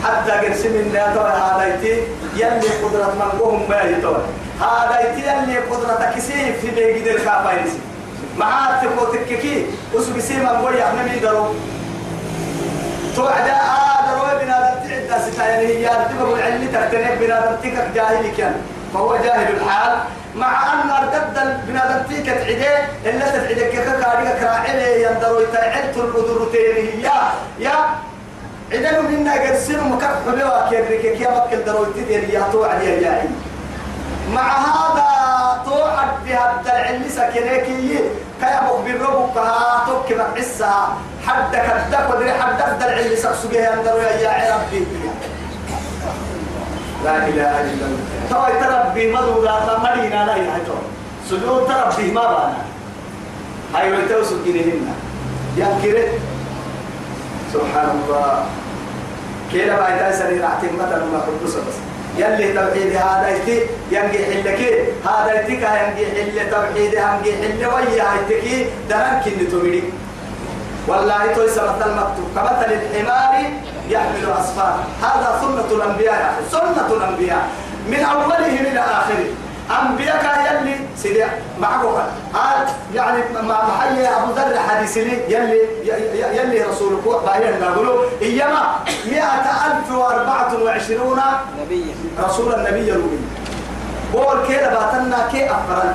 حتى 0.04 0.32
قرسم 0.32 0.92
توي 0.94 1.32
هذا 1.32 1.66
يلي 2.36 2.70
قدرة 2.84 3.14
من 3.20 3.66
ما 3.70 3.82
يتوي 3.82 4.24
هذا 4.60 5.00
يلي 5.18 5.58
قدرة 5.58 6.12
كسيف 6.16 6.60
في 6.62 6.72
بيجي 6.72 7.12
الكافيرسي 7.12 7.80
معاه 8.38 8.82
تقول 8.82 9.14
تككي 9.14 9.66
وسوق 9.94 10.20
سيما 10.20 10.50
قوي 10.50 10.84
أحنا 10.84 11.04
ميدرو 11.04 11.46
توعد 13.16 13.48
آدرو 13.50 14.40
بنا 14.42 14.76
تعد 15.10 15.22
ستايني. 15.22 15.74
هي 15.74 15.90
تبقى 15.90 16.34
العلي 16.34 16.68
ترتنك 16.68 17.18
بنا 17.22 17.58
تكك 17.64 17.88
جاهلي 17.96 18.32
كان. 18.38 18.56
فهو 18.94 19.16
جاهل 19.18 19.56
الحال 19.56 19.98
مع 20.36 20.74
أن 20.74 20.90
أرتد 20.90 21.66
بنا 21.68 22.06
تيك 22.10 22.26
تعده 22.26 22.78
إلا 23.06 23.26
تتعدك 23.30 23.70
ككاريك 23.70 24.40
كراعي 24.40 25.04
يندرو 25.04 25.40
يتعلت 25.40 25.98
القدرتين 25.98 26.76
هي 26.76 27.10
يا 27.60 27.72
عندنا 28.74 29.02
منا 29.02 29.34
قرسين 29.34 29.80
مكف 29.84 30.30
حلوة 30.30 30.70
كيرك 30.70 31.22
يا 31.22 31.30
مكل 31.30 31.66
درو 31.66 31.84
تدير 31.84 32.30
يا 32.30 32.44
توعد 32.52 32.82
يا 32.82 33.00
جاهل 33.02 33.30
مع 34.34 34.48
هذا 34.58 35.62
توعد 35.66 36.08
بها 36.26 36.62
العلم 36.66 37.04
سكنيكي 37.10 37.98
كي 38.40 38.46
أبوك 38.46 38.80
بالربك 38.86 39.34
توك 39.88 40.18
بعسها 40.18 40.98
حد 41.28 41.56
كدك 41.56 42.10
ودري 42.10 42.32
حد 42.32 42.62
أبدا 42.62 42.86
العلم 42.86 43.16
سكسوكي 43.16 43.74
أندرو 43.74 43.98
يا 43.98 44.30
عربي 44.30 44.88
لا 47.06 47.16
إله 47.28 47.54
إلا 47.62 47.86
الله. 47.88 48.04
ترى 48.30 48.52
تربي 48.62 49.12
مدو 49.12 49.44
لا 49.44 49.78
مدينة 49.86 50.26
لا 50.26 50.36
إله 50.36 50.56
إلا 50.56 50.76
سجود 51.30 51.68
تربي 51.68 52.12
ما 52.12 52.22
بانا. 52.22 52.62
هاي 53.76 53.92
ويتوسو 53.92 54.36
كينهن 54.44 54.86
ينكره 55.58 56.08
سبحان 57.54 57.90
الله 57.90 58.46
كيلا 59.52 59.76
باي 59.76 60.00
تايسني 60.00 60.40
راحتك 60.40 60.72
مثلا 60.74 61.06
ما 61.14 61.20
قدس 61.26 61.56
بس 61.56 61.78
يلي 62.18 62.54
توحيد 62.54 62.96
هذا 62.96 63.30
يتي 63.30 63.56
ينجي 63.92 64.20
حلك 64.26 64.62
هذا 65.06 65.32
يتي 65.42 65.56
كا 65.58 65.70
ينجي 65.82 66.06
حل 66.06 66.50
توحيد 66.52 66.94
ينجي 66.94 67.32
حل. 67.42 67.66
ويا 67.66 68.08
يتكي 68.22 68.66
درن 68.90 69.22
كن 69.26 69.50
تمري 69.52 69.84
والله 70.88 71.34
توي 71.36 71.50
سمت 71.50 71.82
المكتوب. 71.86 72.28
كمثل 72.36 72.70
الحمار 72.78 73.34
يحمل 73.94 74.26
أسفار 74.40 74.76
هذا 75.02 75.30
سنة 75.42 75.70
الأنبياء 75.78 76.22
سنة 76.52 76.88
الأنبياء. 76.98 77.44
من 77.88 78.00
أولهم 78.00 78.64
إلى 78.72 78.80
آخره. 78.80 79.26
أنبياء 79.82 80.24
يلي 80.48 80.76
سيدي 80.98 81.26
معكم 81.60 81.96
هذا 82.34 82.68
يعني 82.96 83.20
مع 83.50 83.58
محي 83.68 84.08
أبو 84.08 84.32
ذر 84.36 84.60
حديث 84.68 84.98
لي 84.98 85.16
يلي 85.34 85.60
يلي 86.38 86.64
رسولك 86.64 87.04
باين 87.26 87.62
نقولوا 87.62 88.04
إيما 88.22 88.64
مئة 89.06 89.48
ألف 89.68 89.92
وأربعة 89.92 90.52
وعشرون 90.64 91.20
نبيا. 91.62 91.96
رسول 92.20 92.54
النبي 92.54 92.92
الأمي 92.92 93.20
بول 94.14 94.38
كي 94.48 94.56
باتنا 94.56 95.28
كي 95.32 95.52
أفرن. 95.52 95.94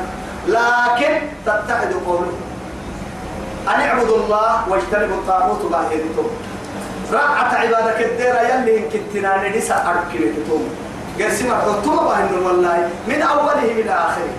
لكن 0.48 1.12
تتحد 1.46 1.92
قوله. 2.06 2.32
أن 3.68 3.80
اعبدوا 3.80 4.16
الله 4.16 4.68
واجتنبوا 4.68 5.16
الطاغوت 5.16 5.62
باهيتكم 5.72 6.26
رعت 7.12 7.54
عبادك 7.54 8.00
الديرة 8.00 8.40
يلي 8.40 8.80
كنتنا 8.92 9.48
ندسا 9.48 9.74
أركلتكم 9.74 10.68
قسم 11.20 11.54
حطوما 11.54 12.02
باهن 12.02 12.46
والله 12.46 12.90
من 13.06 13.22
أوله 13.22 13.62
إلى 13.64 13.90
آخره. 13.90 14.32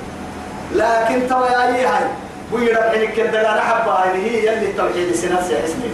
لكن 0.76 1.28
توا 1.30 1.48
يا 1.48 1.88
هاي 1.88 2.04
بوي 2.52 2.72
ربحنك 2.72 3.20
الدلالة 3.20 3.62
حبا 3.62 4.04
هي 4.14 4.38
يلي 4.48 4.66
التوحيد 4.66 5.16
سناس 5.16 5.50
يا 5.50 5.66
اسمي. 5.66 5.92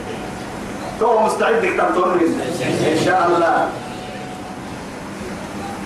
تو 1.00 1.20
مستعد 1.20 1.62
تكتب 1.62 2.22
إن 2.92 2.98
شاء 3.06 3.28
الله. 3.28 3.70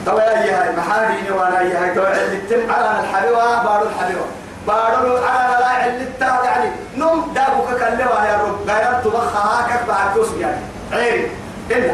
تو 0.05 0.17
يا 0.17 0.63
هاي 0.63 0.75
محاري 0.75 1.31
وأنا 1.31 1.62
يا 1.62 1.79
هاي 1.84 2.24
اللي 2.25 2.41
تم 2.50 2.74
على 2.74 3.00
الحلوة 3.00 3.63
بارو 3.63 3.86
الحلوة 3.89 4.25
بارو 4.67 5.17
على 5.17 5.58
لا 5.60 5.88
اللي 5.88 6.05
تا 6.19 6.39
يعني 6.46 6.69
نم 6.98 7.22
دابك 7.36 7.67
كلوا 7.67 8.25
يا 8.25 8.38
رب 8.43 8.69
غيرت 8.69 9.08
بخها 9.08 9.67
كك 9.67 9.88
بعكوس 9.88 10.27
يعني. 10.39 10.62
عيري 10.93 11.31
إلا. 11.72 11.93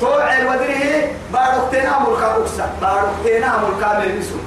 تو 0.00 0.12
عيل 0.12 0.46
ودريه 0.46 1.12
بارو 1.32 1.60
تنا 1.72 1.98
ملكا 1.98 2.36
أكسا 2.36 2.70
بارو 2.82 3.08
تنا 3.24 3.52
ملكا 3.58 3.98
ملبسو 3.98 4.38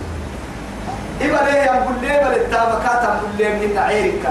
إبا 1.22 1.52
ليه 1.52 1.62
يقول 1.62 1.96
ليه 2.02 2.18
بل 2.24 2.34
التابكات 2.34 3.04
يقول 3.04 3.32
ليه 3.38 3.68
من 3.68 3.78
عيرك 3.78 4.24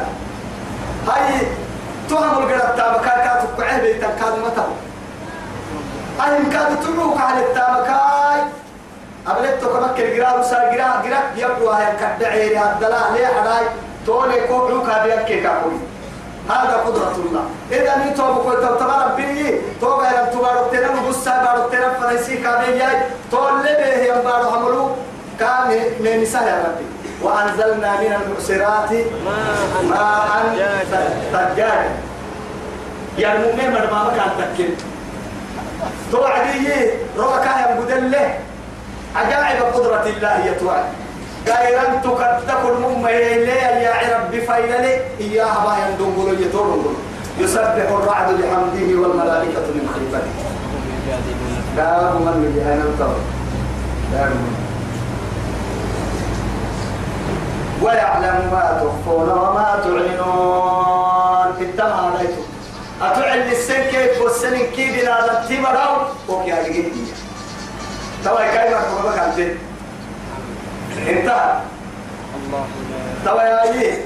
هاي 1.09 1.47
تهم 2.09 2.38
القرى 2.38 2.56
التابكات 2.70 3.25
كاتب 3.25 3.49
كعيه 3.59 3.82
بيتن 3.82 4.09
كاد 4.20 4.38
متو. 4.38 4.62
هاي 6.20 6.38
مكاد 6.38 6.80
تروك 6.80 7.20
على 7.20 7.40
التابكات. 7.40 8.44
أبلت 9.26 9.64
كمك 9.64 10.00
الجرا 10.00 10.32
وسا 10.32 10.75
جرا 10.75 11.02
جرا 11.04 11.20
يبدو 11.37 11.70
هاي 11.70 11.85
يا 12.52 12.73
الدلاء 12.73 13.12
ليه 13.12 13.26
حداي. 13.26 13.66
تولي 14.06 14.47
كوبلو 14.49 14.82
كابيك 14.82 15.25
كيكاكوي 15.25 15.73
هذا 16.50 16.76
قدرة 16.87 17.16
الله. 17.25 17.45
إذا 17.71 17.92
نيتو 18.04 18.23
بقول 18.23 18.57
تو 18.61 18.75
تبارك 18.75 19.12
بي 19.16 19.61
تو 19.80 19.90
بيرم 20.00 20.26
تو 20.33 20.38
بارك 20.42 20.64
تنا 20.73 20.88
نبص 20.95 21.25
بارك 21.25 21.73
تنا 21.73 21.88
فرنسي 21.99 22.37
كابي 22.37 22.78
جاي 22.78 22.97
تولي 23.30 23.73
به 23.78 24.02
يوم 24.11 24.23
بارك 24.25 24.52
عملو 24.52 24.85
كان 25.40 25.69
من 26.00 26.26
يا 26.50 26.57
ربي. 26.66 26.87
وأنزلنا 27.23 27.90
من 28.00 28.12
المعصرات 28.19 28.92
ماء 29.88 30.30
ثجاجا. 31.33 31.90
يا 33.19 33.28
المؤمن 33.33 33.73
ما 33.92 34.12
كان 34.16 34.30
تكل. 34.38 34.73
توعدي 36.12 36.66
روكا 37.16 37.52
يا 37.61 37.80
مدله 37.80 38.38
عجائب 39.16 39.62
قدرة 39.75 40.04
الله 40.07 40.35
هي 40.45 40.54
توعد. 40.54 40.85
غيران 41.47 42.02
تكتك 42.02 42.61
المؤمن 42.64 43.09
يا 43.09 44.16
رب 44.16 44.40
فايلة 44.49 45.00
إياها 45.20 45.59
ما 45.66 45.75
يندون 45.88 46.38
يتورون 46.40 46.97
يسبح 47.38 47.88
الرعد 47.90 48.28
بحمده 48.35 49.00
والملائكة 49.00 49.66
من 49.75 49.85
خيفته 49.94 50.32
لا 51.76 52.12
من 52.12 52.52
بهنا 52.54 52.82
القول 52.82 53.20
ويعلم 57.82 58.49
ما 58.52 58.82
تخفون 58.82 59.28
وما 59.28 59.80
تعلنون. 59.85 60.61
اتما 61.61 62.12
عليكم. 62.16 62.42
أتعلن 63.02 63.50
السن 63.50 63.82
كيف؟ 63.90 64.23
والسن 64.23 64.59
كيف؟ 64.76 65.00
بلا 65.00 65.44
تمروا 65.49 65.99
وكي 66.28 66.52
هذه 66.52 66.85
توا 68.25 68.40
كلمة 68.54 68.80
كما 68.80 69.16
كانت 69.16 69.70
انتهى. 71.09 71.61
الله 72.37 72.64
توا 73.25 73.42
يا 73.42 73.62
أيه 73.62 74.04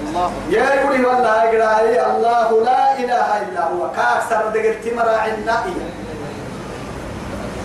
الله 0.00 0.30
يا 0.50 0.74
يقولي 0.74 1.04
والله 1.04 1.44
يقرأ 1.44 2.16
الله 2.16 2.64
لا 2.64 2.98
إله 2.98 3.28
إلا 3.42 3.64
هو. 3.64 3.90
كأكثر 3.96 4.48
دقلت 4.54 4.94
مراعي 4.96 5.34
النائية 5.34 5.86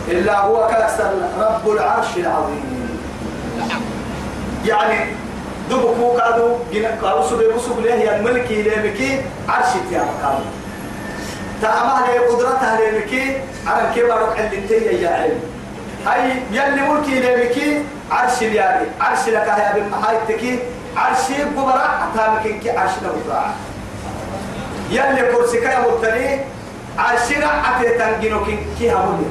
إلا 0.07 0.39
هو 0.39 0.67
كأكثر 0.67 1.11
رب 1.39 1.69
العرش 1.71 2.17
العظيم. 2.17 2.75
يعني 4.65 5.05
دبكو 5.69 6.17
كادو 6.17 6.49
قالوا 7.01 7.29
سبي 7.29 7.47
بسوب 7.47 7.79
له 7.79 7.95
يا 7.95 8.15
الملكي 8.19 8.61
لمكي 8.61 9.21
عرش 9.49 9.71
يا 9.91 10.01
مكان 10.01 10.39
تعمل 11.61 12.03
لي 12.07 12.19
قدرتها 12.19 12.79
لمكي 12.81 13.37
على 13.67 13.89
كبر 13.95 14.33
اللي 14.37 15.01
يا 15.01 15.09
علم 15.09 15.39
هاي 16.05 16.31
يلي 16.51 16.81
ملكي 16.81 17.19
لمكي 17.19 17.83
عرش 18.11 18.41
اليابي 18.41 18.85
عرش 19.01 19.27
لك 19.27 19.47
يا 19.47 19.73
بن 19.75 19.89
محايتكي 19.89 20.59
عرش 20.97 21.31
ببرا 21.57 22.09
تامكين 22.15 22.59
كي 22.59 22.71
عرش 22.77 22.91
نبرا 23.03 23.53
يلي 24.89 25.31
كرسي 25.31 25.57
كي 25.59 25.77
مبتلي 25.87 26.39
عرشنا 26.97 27.47
عتي 27.47 27.89
تنجنو 27.89 28.45
كي 28.45 28.57
كي 28.79 28.91
هموني 28.91 29.25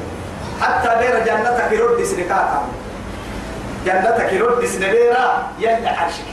حتى 0.61 0.88
بير 0.99 1.18
جنتك 1.18 1.72
يرد 1.72 2.05
سنكاتا. 2.05 2.62
جنتك 3.87 4.33
يرد 4.33 4.64
سنبيرا 4.64 5.46
يلي 5.59 5.88
عرشك. 5.88 6.25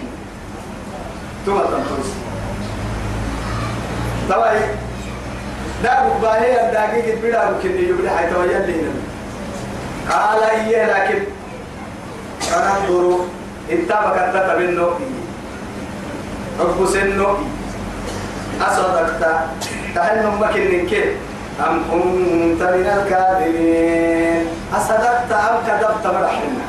ثم 1.45 1.57
تنفس 1.57 2.09
طبعا 4.29 4.53
دا 5.83 6.07
بقباهي 6.07 6.69
الدقيق 6.69 7.21
بلا 7.21 7.51
ممكن 7.51 7.69
يبدا 7.69 8.09
حيث 8.17 8.31
يلي 8.31 8.81
هنا 8.81 8.93
قال 10.09 10.43
إيه 10.43 10.85
لكن 10.85 11.23
أنا 12.57 12.77
أنظر 12.77 13.25
أنت 13.71 13.91
بكتت 14.05 14.49
منه 14.59 14.89
حب 16.59 16.85
سنه 16.93 17.37
أصدقت. 18.61 19.23
تهل 19.95 20.27
مكن 20.39 20.87
كيف 20.87 21.15
أم 21.59 21.83
كنت 21.91 22.61
من 22.61 22.87
الكاذبين. 22.97 24.47
أصدقت 24.73 25.31
أم 25.31 25.55
كذبت 25.67 26.05
مرحنا 26.05 26.65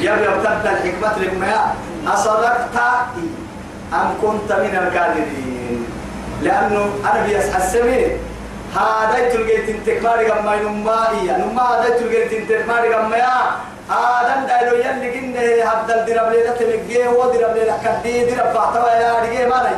يبي 0.00 0.28
ابتدى 0.28 0.70
الحكمة 0.70 1.18
لما 1.18 1.74
أصدقت 2.06 2.76
أم 3.92 4.08
كنت 4.22 4.52
من 4.52 4.74
الكاذبين. 4.82 5.86
لأنه 6.42 6.90
أنا 7.12 7.26
بيسحى 7.26 7.58
السمين 7.58 8.10
هذا 8.76 9.28
تلقيت 9.28 9.68
انتكماري 9.68 10.30
قم 10.30 10.46
نما 10.48 11.10
إيا 11.10 11.38
نما 11.38 11.62
هذا 11.62 11.88
تلقيت 11.88 12.32
انتكماري 12.32 12.94
قم 12.94 13.12
يا 13.12 13.38
آدم 13.90 14.46
دايلو 14.46 14.76
يلي 14.76 15.10
قنده 15.14 15.64
هبدل 15.64 16.04
درب 16.06 16.32
ليلة 16.32 16.50
تلقيه 16.50 17.08
ودرب 17.08 17.54
ليلة 17.56 17.78
كدي 17.84 18.24
درب 18.24 18.54
بعتوا 18.54 18.90
يا 18.90 19.20
رجيه 19.20 19.46
ما 19.46 19.62
ني 19.62 19.76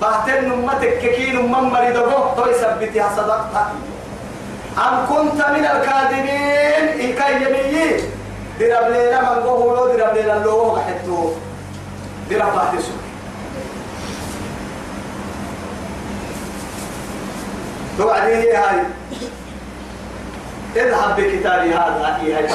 بعتين 0.00 0.48
نما 0.48 0.74
تككي 0.74 1.32
نما 1.32 1.60
مريض 1.60 1.98
بوه 1.98 2.34
تو 2.36 2.50
يثبتي 2.50 3.02
صدقت 3.16 3.66
أم 4.78 5.06
كنت 5.06 5.48
من 5.48 5.66
الكاذبين؟ 5.66 7.00
إن 7.00 7.12
كان 7.14 7.42
يميي 7.42 7.96
درب 8.60 8.90
ليلة 8.92 9.20
من 9.20 9.42
قوه 9.42 9.76
لو 9.76 9.96
درب 9.96 10.14
ليلة 10.14 10.44
لو 10.44 10.76
حتو 10.76 11.32
درب 12.30 12.54
توعدين 17.98 18.36
هي 18.36 18.56
هاي. 18.56 18.80
إذهب 20.76 21.16
بكتابي 21.16 21.74
هذا 21.74 22.18
هي 22.22 22.34
هاي 22.34 22.48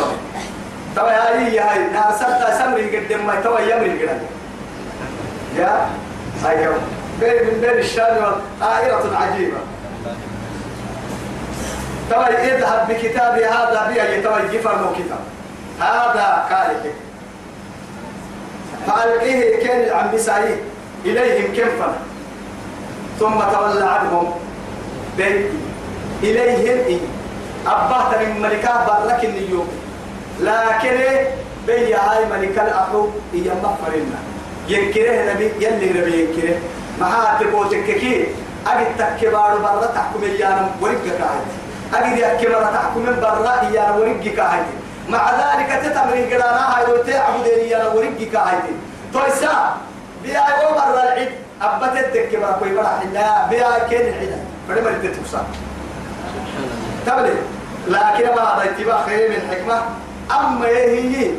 توي 0.96 1.10
هاي 1.12 1.60
هاي 1.60 1.80
نارسلت 1.94 2.54
سمري 2.60 2.98
قدام 2.98 3.28
ما 3.28 3.42
توي 3.44 3.72
يمري 3.72 4.04
قدام 4.04 4.20
يا؟ 5.58 5.88
هاي 6.46 6.66
كم. 6.66 6.72
بين 7.20 7.44
من 7.44 7.62
بين 7.62 7.80
الشام 7.80 8.16
آية 8.62 8.94
عجيبة. 9.16 9.58
توي 12.10 12.26
اذهب 12.26 12.88
بكتابي 12.90 13.46
هذا 13.46 13.88
بي 13.88 14.22
توي 14.22 14.42
جفر 14.58 14.76
مو 14.76 14.94
كتاب 14.94 15.20
هذا 15.82 16.46
كارثة 16.50 16.92
فألقيه 18.88 19.68
كان 19.68 19.98
عم 19.98 20.12
بسعيه 20.16 20.56
إليهم 21.06 21.54
كفا 21.58 21.94
ثم 23.20 23.40
تولى 23.54 23.86
عنهم 23.86 24.32
بيت 25.18 25.46
إليهم 26.24 26.86
إيه 26.86 27.00
أبهت 27.68 28.22
من 28.22 28.42
ملكة 28.42 28.86
برك 28.88 29.24
اليوم 29.26 29.68
لكن 30.40 30.98
بي 31.68 31.94
هاي 31.96 32.26
ملكة 32.26 32.62
الأحو 32.62 33.08
هي 33.34 33.52
مغفرنا 33.64 34.20
ينكره 34.68 35.34
نبي 35.34 35.52
يلي 35.60 35.90
نبي 36.00 36.22
ينكره. 36.22 36.58
ما 37.00 37.38
تبوتك 37.40 37.84
كي؟ 37.84 38.28
أجد 38.68 38.88
تكبار 38.98 39.58
برا 39.58 39.86
تحكم 39.86 40.24
إيانا 40.24 40.70
ورقك 40.82 41.22
هاي. 41.22 41.42
أجد 41.94 42.18
يكبر 42.18 42.64
تحكم 42.64 43.06
برا 43.06 43.62
إيانا 43.62 43.96
ورقك 43.96 44.40
هاي. 44.40 44.62
مع 45.10 45.32
ذلك 45.32 45.70
تتمرين 45.84 46.34
قرانا 46.34 46.78
هاي 46.78 46.94
وتعبد 46.94 47.46
إيانا 47.48 47.88
ورقك 47.88 48.36
هاي. 48.36 48.58
تويسا 49.14 49.78
بيا 50.24 50.40
عمر 50.40 50.94
العيد. 50.94 51.30
أبتت 51.62 52.14
تكبر 52.14 52.52
كوي 52.60 52.72
برا 52.76 53.00
حنا 53.00 53.48
بيا 53.50 53.88
كين 53.90 54.02
العيد 54.02 54.34
فلما 54.68 54.90
ردت 54.90 55.16
تبلي. 57.06 57.34
لكن 57.88 58.36
ما 58.36 58.42
هذا 58.42 58.64
اتباع 58.64 59.06
خير 59.06 59.30
من 59.30 59.50
حكمة. 59.52 59.82
أما 60.32 60.68
هي 60.68 61.32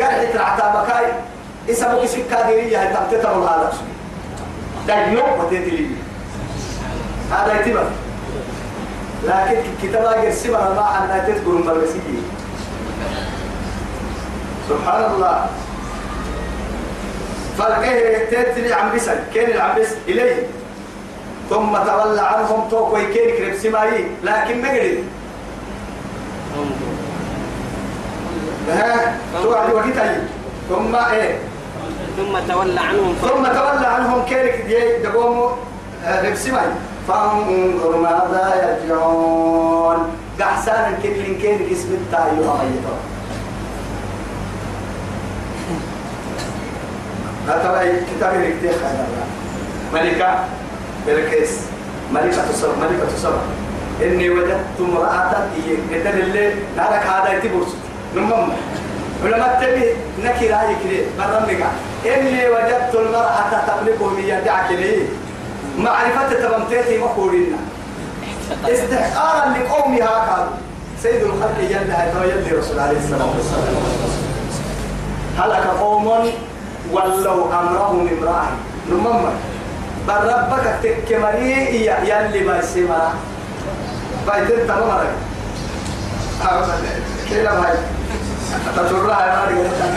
قرحة 0.00 0.32
العتابكاي 0.34 1.12
اسمه 1.70 2.02
كسك 2.02 2.26
كادرية 2.30 2.78
هي 2.82 2.94
تبتتر 2.94 3.28
هذا. 3.28 3.72
دقيق 4.88 5.40
وتدري 5.40 5.90
هذا 7.30 7.60
اتباع 7.60 7.84
لكن 9.24 9.60
كتابة 9.82 10.10
قرسمة 10.10 10.74
ما 10.74 10.82
عنا 10.82 11.18
تذكر 11.28 11.50
مبلسية 11.50 12.20
سبحان 14.68 15.12
الله. 15.14 15.46
فالكيه 17.58 18.24
تدري 18.30 18.74
عم 18.74 18.96
بسل 18.96 19.18
كين 19.34 19.50
العم 19.50 19.80
بس 19.80 19.88
إليه 20.08 20.46
ثم 21.50 21.72
تولى 21.76 22.20
عنهم 22.20 22.68
توكو 22.70 22.96
يكين 22.96 23.36
كريب 23.36 23.58
سماي 23.58 24.06
لكن 24.24 24.66
قدر 24.66 24.98
ها؟ 28.68 29.16
توعد 29.42 29.72
وقتها 29.72 30.16
ثم 30.68 30.96
إيه؟ 30.96 31.38
ثم 32.16 32.52
تولى 32.52 32.80
عنهم 32.80 33.14
ف... 33.14 33.24
ثم 33.26 33.44
تولى 33.44 33.86
عنهم 33.86 34.24
كيرك 34.24 34.64
دي 34.66 35.08
دقوموا 35.08 35.50
ربسماي. 36.24 36.66
فانظر 37.08 37.96
ماذا 37.96 38.78
يرجعون. 38.82 39.98
قحسانا 40.40 40.98
كل 41.02 41.36
كيرك 41.42 41.72
اسم 41.72 41.88
التايو 41.92 42.52
أميتو. 42.52 42.94
هذا 47.48 48.02
كتاب 48.16 48.40
يكتيخ 48.40 48.82
هذا 48.82 49.06
ملكة؟ 49.94 50.38
بلكيس 51.06 51.60
ملكة 52.12 52.52
تصر 52.52 52.68
ملكة 52.68 53.16
تصر 53.16 53.32
إني 54.02 54.30
وجدت 54.30 54.80
امرأة 54.80 55.48
إذن 55.90 56.18
اللي 56.18 56.54
نارك 56.76 57.02
هذا 57.06 57.32
يتبرس. 57.32 57.74
نمم. 58.16 58.48
ولما 59.24 59.58
تبي 59.60 59.84
نكر 60.24 60.54
هاي 60.54 60.76
كلي 60.84 61.02
برمك 61.18 61.64
إني 62.06 62.48
وجدت 62.48 62.94
المرأة 62.94 63.50
تملك 63.66 64.02
من 64.02 64.24
يدعك 64.24 64.70
لي 64.70 64.96
معرفة 65.78 66.28
تبمتيتي 66.32 66.98
مقولنا 66.98 67.56
استحقارا 68.68 69.54
لقومها 69.58 70.06
قال 70.08 70.46
سيد 71.02 71.22
الخلق 71.22 71.58
يلا 71.60 72.24
يلي 72.24 72.50
رسول 72.58 72.78
عليه 72.78 72.98
الصلاة 72.98 73.28
والسلام. 73.36 73.74
هلك 75.38 75.66
قوم 75.80 76.06
ولو 76.92 77.44
أمرهم 77.44 78.08
امرأة. 78.18 78.46
نمم. 78.90 79.30
بل 80.08 80.14
ربك 80.14 80.74
تكمري 80.82 81.86
يلي 81.86 82.40
ما 82.44 82.58
يسمى 82.58 83.08
بايتين 84.26 84.66
تمام 84.66 85.06
كيلا 87.28 87.60
باي 87.60 87.72
تطرها 87.72 88.03
يا 88.52 89.46
مالك 89.46 89.94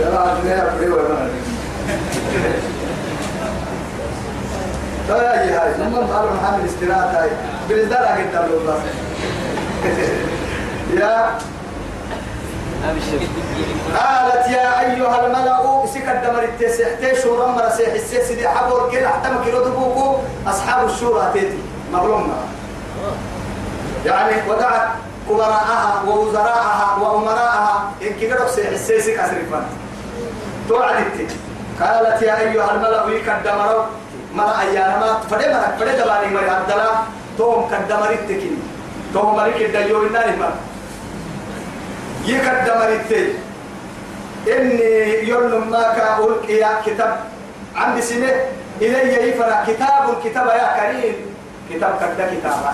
يا 0.00 0.10
بعد 0.10 0.44
ما 0.44 0.72
يبريو 0.74 0.96
يا 0.96 1.02
مالك 1.08 1.32
طيب 5.08 5.20
يا 5.50 5.64
هاي 5.64 5.74
ثم 5.74 5.96
قالوا 5.96 6.30
محمد 6.42 6.64
استراحة 6.64 7.22
هاي 7.22 7.30
بالإزدار 7.68 7.98
قدام 8.06 8.44
الله 8.44 8.80
يا 10.94 11.30
أبشر 12.84 13.26
قالت 13.98 14.48
يا 14.48 14.80
أيها 14.80 15.26
الملأ 15.26 15.86
سكت 15.94 16.20
دمر 16.26 16.42
التسحتي 16.42 17.22
شورا 17.22 17.46
مرسيح 17.46 17.92
السيس 17.92 18.32
دي 18.32 18.48
حبور 18.48 18.90
كده 18.92 19.06
احتمك 19.06 19.46
يردبوكو 19.46 20.16
أصحاب 20.46 20.86
الشورى 20.88 21.30
تيتي. 21.32 21.58
مظلومة 21.92 22.34
يعني 24.06 24.32
ودعت 24.50 24.88
كبراءها 25.30 26.02
ووزراءها 26.06 26.98
وأمراءها 27.00 27.92
إن 28.02 28.12
كبروا 28.20 28.48
سيح 28.48 28.68
السيس 28.68 29.06
كسرفان 29.08 29.66
توعدت. 30.68 31.30
قالت 31.80 32.22
يا 32.22 32.40
أيها 32.40 32.74
الملأ 32.74 33.08
يكدمروا 33.16 33.84
مرا 34.34 34.60
أيانا 34.60 34.98
ما 34.98 35.20
فدي 35.30 35.48
مرا 35.48 35.76
فدي 35.80 35.92
دباني 36.02 36.34
مرا 36.34 36.50
عبدالله 36.50 36.94
توم 37.38 37.70
كدمرت 37.70 38.22
تكين 38.28 38.62
توم 39.14 39.36
مريك 39.36 39.56
الدجو 39.56 40.02
النار 40.06 40.36
مرا 40.36 40.56
يكدمرت 42.26 43.12
إني 44.48 45.28
يوم 45.28 45.70
ما 45.70 45.82
يا 46.48 46.70
كتاب. 46.86 47.12
عندي 47.76 48.02
سنة. 48.02 48.32
إلي 48.80 49.28
يفرع 49.28 49.64
كتاب 49.68 50.04
كتاب 50.24 50.46
يا 50.46 50.68
كريم. 50.76 51.16
كتاب 51.70 51.92
كدا 52.00 52.24
كتابا 52.34 52.72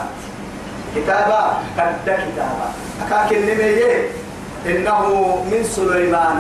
كتابا 0.95 1.43
كدا 1.77 2.15
كتابا 2.17 2.69
أكاكن 3.03 3.41
نمي 3.47 3.83
إنه 4.67 5.01
من 5.51 5.63
سليمان. 5.65 6.39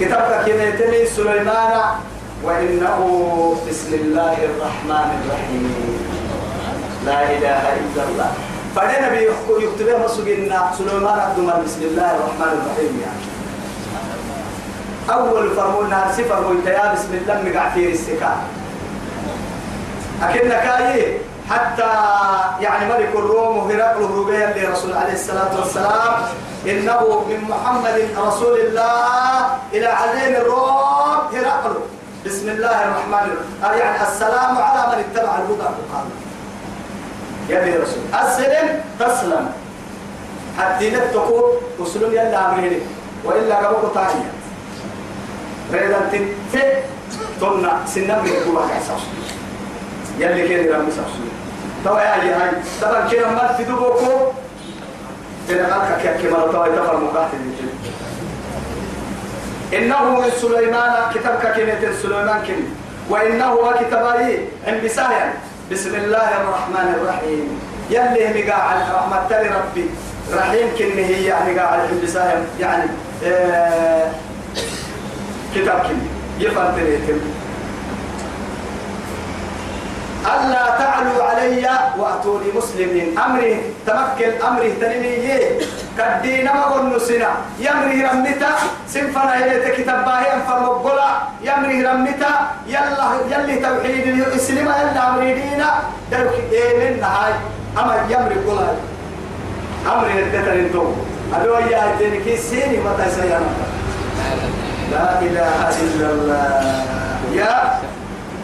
كتاب 0.00 0.44
كلمة 0.46 0.80
من 0.92 1.06
سليمان 1.16 1.74
وإنه 2.44 2.98
بسم 3.68 3.90
الله 3.94 4.36
الرحمن 4.48 5.08
الرحيم. 5.18 5.64
لا 7.06 7.22
إله 7.22 7.62
إلا 7.80 8.02
الله. 8.08 8.30
فدنا 8.76 9.08
بيكتبه 9.08 9.94
مسجنا 10.04 10.70
سليمان 10.78 11.18
عبد 11.18 11.38
بسم 11.64 11.82
الله 11.82 12.08
الرحمن 12.16 12.52
الرحيم. 12.58 12.92
يعني 13.04 13.24
أول 15.06 15.50
فرمونا 15.56 16.12
صفر 16.18 16.46
ويتيا 16.46 16.94
بسم 16.94 17.12
الله 17.14 17.36
مقعتير 17.46 17.90
السكان 17.90 18.38
أكن 20.22 20.48
كاي 20.48 21.18
حتى 21.50 21.92
يعني 22.60 22.84
ملك 22.92 23.12
الروم 23.14 23.56
وهرقل 23.56 24.04
هروبيا 24.04 24.54
لرسول 24.56 24.92
عليه 24.92 25.12
الصلاة 25.12 25.52
والسلام. 25.58 26.14
إنه 26.66 27.24
من 27.28 27.40
محمد 27.48 28.08
رسول 28.18 28.56
الله 28.60 29.46
إلى 29.72 29.86
عظيم 29.86 30.34
الروم 30.34 31.18
هرقل. 31.34 31.76
بسم 32.26 32.48
الله 32.48 32.76
الرحمن 32.84 33.24
الرحيم. 33.30 33.80
يعني 33.80 34.02
السلام 34.02 34.58
على 34.58 34.82
من 34.90 34.98
اتبع 35.04 35.32
الهدى 35.38 35.68
يا 37.48 37.62
أبي 37.62 37.70
رسول 37.76 38.02
أسلم 38.14 38.80
تسلم. 38.98 39.46
حتى 40.58 40.90
نتقو 40.90 41.52
وسلم 41.78 42.12
يلا 42.12 42.48
امرين 42.48 42.80
وإلا 43.24 43.56
قبض 43.56 43.92
تانية 43.94 44.30
ريدا 45.72 46.00
تت 46.12 46.84
تمنع 47.40 47.72
سنة 47.86 48.22
من 48.22 48.30
الكوبا 48.30 48.62
كاساس 48.68 49.02
يلي 50.18 50.48
كده 50.48 50.76
رمي 50.78 50.90
ساسو 50.90 51.22
تو 51.84 51.98
يا 51.98 52.14
هاي 52.14 52.30
هاي 52.30 52.50
طبعا 52.82 53.08
كده 53.08 53.30
ما 53.30 53.56
تدوبوكو 53.58 54.32
إذا 55.50 55.74
قالك 55.74 56.02
كيف 56.02 56.26
كما 56.26 56.52
تو 56.52 56.64
يتفر 56.64 57.00
مقاتل 57.00 57.38
إنه 59.74 60.20
من 60.20 60.30
سليمان 60.40 60.92
كتابك 61.14 61.54
كلمة 61.56 61.92
سليمان 62.02 62.40
كلمة 62.46 62.68
وإنه 63.10 63.72
كتابي 63.80 64.38
عند 64.66 64.84
بسايا 64.84 65.32
بسم 65.72 65.94
الله 65.94 66.28
الرحمن 66.40 66.94
الرحيم. 67.00 67.60
يلي 67.90 68.42
مقاع 68.42 68.74
رحمة 68.94 69.28
ربي. 69.30 69.90
رحيم 70.34 70.68
كلمة 70.78 71.06
هي 71.06 71.24
يعني 71.24 71.58
قاع 71.58 71.66
عند 71.66 72.02
بسايا 72.04 72.44
يعني 72.60 72.84
آه 73.24 74.10
كتاب 75.54 75.82
كلمة 75.82 76.06
يفرتني 76.40 76.98
ألا 80.26 80.64
تعلوا 80.78 81.22
علي 81.22 81.68
وأتوني 81.98 82.50
مسلمين 82.58 83.18
أمري. 83.18 83.62
تمكن 83.86 84.32
أمري 84.48 84.70
تنمي 84.80 85.30
كدين 85.98 86.44
ما 86.44 86.64
قلنا 86.64 86.98
سنة. 86.98 87.30
يمري 87.58 88.02
رمتا 88.02 88.50
سنفنا 88.88 89.34
إلى 89.38 89.70
كتاب 89.76 90.04
باهي 90.04 90.34
أنفر 90.34 90.60
مقلا 90.60 91.10
يمري 91.42 91.86
رمتا 91.86 92.32
يلا 92.66 93.06
يلي 93.30 93.56
توحيد 93.62 94.06
الإسلام 94.06 94.66
يلا 94.66 95.08
أمري 95.08 95.34
دينا. 95.34 95.70
دلوك 96.10 96.34
إيه 96.52 96.72
من 96.78 97.02
هاي 97.02 97.32
أما 97.78 97.94
يمري 98.10 98.38
قلا 98.46 98.68
أمري 99.92 100.12
ندتر 100.14 100.52
انتو 100.52 100.84
أدو 101.34 101.54
يا 101.70 101.82
جنكي 102.00 102.36
سيني 102.36 102.78
متى 102.82 103.06
سيانا 103.14 103.52
لا 104.92 105.06
إله 105.22 105.60
إلا 105.82 106.06
الله. 106.10 106.84
يا 107.32 107.54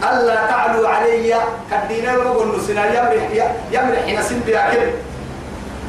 ألا 0.09 0.35
تعلوا 0.47 0.89
علي 0.89 1.35
كدينا 1.71 2.13
المقول 2.13 2.57
نسنا 2.57 2.85
يمرح 2.85 3.51
يمرح 3.71 4.19
نسن 4.19 4.39
بياكل. 4.45 4.91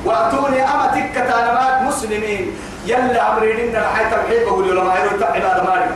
وأتوني 0.05 0.63
أما 0.63 0.87
تكة 0.87 1.31
تانمات 1.31 1.83
مسلمين. 1.83 2.53
يلا 2.87 3.33
أمرين 3.33 3.69
إن 3.69 3.77
الحي 3.77 4.05
توحيد 4.11 4.47
بقول 4.47 4.69
يوم 4.69 4.87
ما 4.87 4.95
يروي 4.95 5.25
عبادة 5.25 5.63
مالك 5.63 5.91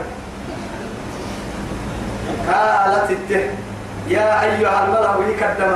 قالت 2.49 3.11
الته 3.11 3.49
يا 4.07 4.43
أيها 4.43 4.85
الملأ 4.85 5.15
ويكدم 5.15 5.73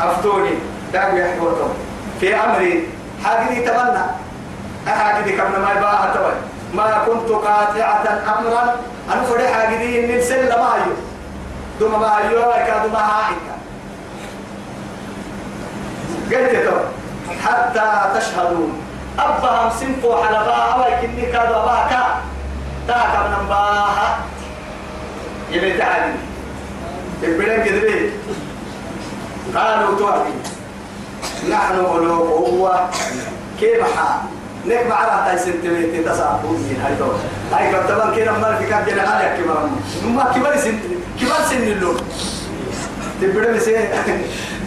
أفتوني 0.00 0.54
دعوا 0.92 1.18
يحبوتهم 1.18 1.74
في 2.20 2.34
أمري 2.36 2.88
حاجني 3.24 3.60
تمنى. 3.60 4.04
أحاجني 4.88 5.32
كم 5.32 5.52
ما 5.62 5.70
يباها 5.76 6.14
توي 6.14 6.32
ما 6.76 7.04
كنت 7.06 7.30
قاطعة 7.30 8.22
أمرا. 8.38 8.76
أنا 9.12 9.22
فرح 9.22 9.52
حاجدي 9.52 10.04
إن 10.04 10.18
السل 10.18 10.48
ما 10.48 10.74
هيو. 10.74 10.94
دوما 11.80 11.98
ما 11.98 12.18
هيو 12.18 12.40
كادو 12.66 12.88
ما 12.88 12.98
هايكا 12.98 13.54
قلت 16.30 16.66
حتى 17.44 18.18
تشهدون. 18.18 18.82
أبهم 19.18 19.70
سنفو 19.80 20.16
حلبا 20.22 20.74
ولكني 20.74 21.22
كادو 21.22 21.54
أباكا 21.54 22.20
تاكا 22.88 23.18
من 23.28 23.46
أباها 23.46 24.18
يبي 25.50 25.78
تعالي. 25.78 26.14
البلان 27.22 27.64
كذبين 27.64 28.10
قالوا 29.56 29.98
توعدي 29.98 30.32
نحن 31.50 31.84
أولو 31.84 32.22
قوة. 32.22 32.90
كيف 33.60 33.96
حال؟ 33.96 34.33
نك 34.68 34.86
معرها 34.86 35.24
تاي 35.26 35.38
سنتميتي 35.38 36.02
تسعبون 36.02 36.52
من 36.52 36.80
هاي 36.84 36.94
دور. 36.94 37.14
هاي 37.52 37.88
طبعا 37.88 38.16
كده 38.16 38.32
ما 38.32 38.56
في 38.56 38.66
كاب 38.66 38.86
جنا 38.86 39.02
عليك 39.02 39.44
كبار. 39.44 39.68
ما 40.04 40.32
كبار 40.34 40.56
سن 40.56 40.78
كبار 41.20 41.40
سن 41.50 41.62
اللون. 41.62 41.96
تبدأ 43.20 43.52
مسي 43.52 43.72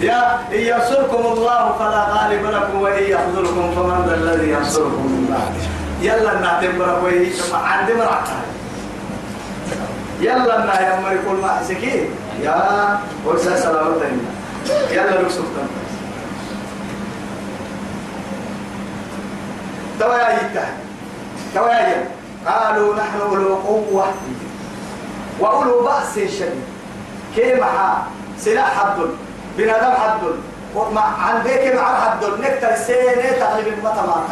يا 0.01 0.39
إن 0.53 0.59
ينصركم 0.71 1.25
الله 1.25 1.75
فلا 1.79 2.03
غالب 2.13 2.45
لكم 2.45 2.81
وإن 2.81 3.03
يخذلكم 3.03 3.71
فمن 3.75 4.05
ذا 4.07 4.15
الذي 4.15 4.51
ينصركم 4.51 5.05
من 5.05 5.25
بعده 5.29 5.63
يلا 6.01 6.39
نعتبر 6.39 6.99
وهي 7.03 7.27
عندي 7.53 7.93
مرعتها 7.93 8.41
يلا 10.21 10.65
ما 10.65 10.73
يا 10.73 10.99
مري 10.99 11.17
كل 11.29 11.41
ما 11.41 11.47
حسكي 11.47 12.09
يا 12.43 12.99
وسا 13.25 13.55
سلامة 13.55 13.95
يلا 14.91 15.21
لك 15.21 15.31
سلطان 19.99 20.09
توا 20.09 20.17
يا 20.17 20.33
يتا 20.33 20.65
توا 21.55 21.69
يا 21.69 22.05
قالوا 22.45 22.95
نحن 22.95 23.19
أولو 23.21 23.55
قوة. 23.55 24.13
وأولو 25.39 25.83
بأس 25.83 26.13
شديد. 26.13 26.63
كيما 27.35 28.03
سلاح 28.39 28.79
حد. 28.79 28.99
بنادم 29.57 29.91
حد. 29.91 30.21
ومع 30.75 31.01
عندك 31.01 31.75
مع 31.75 32.01
حد. 32.01 32.23
نكتر 32.23 32.75
سنة 32.75 33.31
تغلب 33.39 33.67
المطمع 33.67 34.23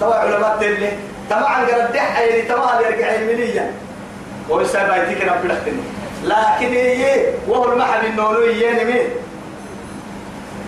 توا 0.00 0.14
علماء 0.14 0.56
تلي. 0.60 0.92
تبع 1.30 1.48
عن 1.48 1.64
قرد 1.64 1.96
حيلي. 1.96 2.42
تبع 2.42 2.80
يرجع 2.80 3.14
المليا 3.14 3.72
ويسا 4.48 4.88
بايتك 4.88 5.22
رب 5.22 5.44
لختني 5.44 5.82
لكن 6.24 6.72
هي 6.72 7.34
وهو 7.48 7.72
المحل 7.72 8.06
النولو 8.06 8.42
ينمي 8.42 9.00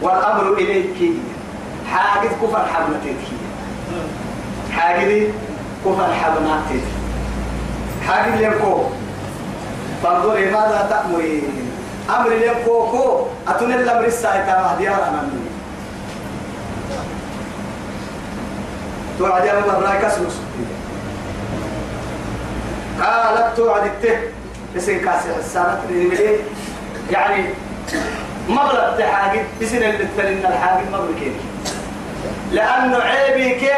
والأمر 0.03 0.53
إليك. 0.53 1.13
حاجة 1.93 2.29
كفر 2.29 2.67
حبنتك 2.75 3.21
حاجة 4.77 5.27
كفر 5.85 6.15
حبنتك 6.15 6.85
حاجة 8.09 8.37
ليكو 8.37 8.85
فانظري 10.03 10.51
ماذا 10.51 10.87
تأمرين 10.91 11.71
أمر 12.11 12.29
ليكو 12.29 12.87
كو. 12.91 13.27
أتون 13.49 13.73
الأمر 13.73 14.05
السايتا 14.05 14.63
مهديار 14.63 15.09
أمامي 15.09 15.43
توعد 19.19 19.45
يا 19.45 19.59
الله 19.59 19.79
رايك 19.79 20.05
اسمك 20.05 20.27
قالت 23.01 23.57
توعد 23.57 23.83
الته. 23.87 24.19
اسم 24.77 24.99
كاسي 25.05 25.35
حسانة. 25.35 25.81
يعني 27.11 27.45
مبلغ 28.49 28.99
تحاجد. 28.99 29.45
بسن 29.63 29.77
اللي 29.77 30.05
تفلنا 30.05 30.49
الحاجد 30.49 30.87
مبلغ 30.89 31.13
كيف؟ 31.21 31.33
لأنه 32.53 32.99
عيبي 32.99 33.55
كي 33.55 33.71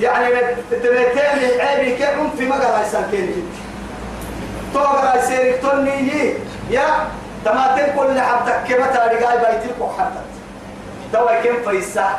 يعني 0.00 0.34
تبيتين 0.70 1.60
عيبي 1.60 1.96
كي 1.96 2.04
قمت 2.04 2.36
في 2.38 2.46
مقرى 2.46 2.82
يسان 2.86 3.04
كين 3.10 3.26
جد 3.26 3.44
توقرى 4.74 5.18
يسيرك 5.18 5.60
تني 5.62 6.34
يا 6.70 6.86
تماتين 7.44 7.94
كل 7.96 8.20
حبتك. 8.20 8.60
كما 8.68 8.86
تاريقاي 8.86 9.38
بيتك 9.38 9.80
وحبتك 9.80 10.30
دواء 11.12 11.42
كم 11.44 11.70
فيسا 11.70 12.18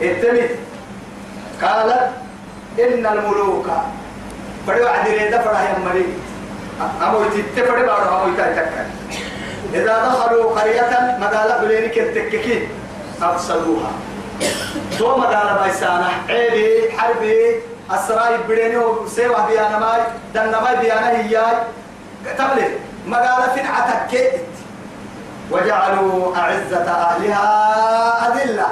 التمت 0.00 0.50
قالت 1.62 2.10
إن 2.78 3.06
الملوك. 3.06 3.66
فدوا 4.66 4.88
عدري 4.88 5.30
فرح 5.30 5.60
يا 5.60 5.78
مري 5.78 6.06
أمو 7.02 7.24
تتفرد 7.24 7.86
بارو 7.86 8.24
أمو 8.24 8.32
يتاكل 8.34 8.86
إذا 9.74 10.04
دخلوا 10.08 10.60
قرية 10.60 11.16
مدالة 11.20 11.58
بلينك 11.62 11.98
التككين 11.98 12.68
أفسدوها 13.22 13.90
تو 14.98 15.16
مدالة 15.18 15.56
بايسانة 15.60 16.08
عيبي 16.28 16.92
حربي 16.98 17.60
أسراي 17.90 18.36
بليني 18.48 18.76
وسيوة 18.76 19.46
بيانا 19.46 19.78
ماي 19.78 20.00
دنا 20.34 20.60
ماي 20.60 20.76
بيانا 20.76 21.08
هياي. 21.10 21.56
تبلي 22.38 22.68
مدالة 23.06 23.48
فين 23.54 23.66
عتكيت 23.66 24.32
وجعلوا 25.50 26.36
أعزة 26.36 26.90
أهلها 26.90 27.48
أذلة. 28.28 28.66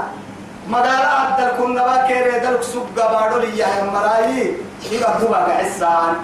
مدارا 0.69 1.07
عدل 1.07 1.49
كنا 1.59 1.83
باكير 1.87 2.39
دلك 2.43 2.63
سوق 2.63 2.87
بارو 2.97 3.39
لي 3.39 3.59
يا 3.59 3.67
مراي 3.95 4.55
يبقى 4.91 5.21
دوبا 5.21 5.37
عسان 5.37 6.15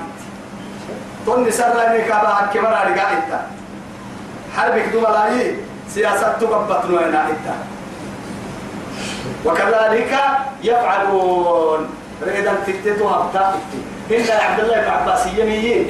تون 1.27 1.51
سرني 1.51 2.03
كبا 2.03 2.51
كبر 2.55 2.75
رجع 2.91 3.11
انت 3.13 3.33
حربك 4.57 4.87
دوبا 4.93 5.07
لاي 5.09 5.57
سياسة 5.95 6.33
تقبط 6.41 6.85
نوينا 6.85 7.27
انت 7.31 7.47
وكذلك 9.45 10.13
يفعلون. 10.63 11.89
ريدا 12.27 12.55
تكتتو 12.67 13.09
هبتا 13.09 13.55
إن 14.11 14.25
عبد 14.31 14.61
الله 14.61 14.81
بن 14.81 14.91
عباس 14.91 15.27
يمي 15.27 15.87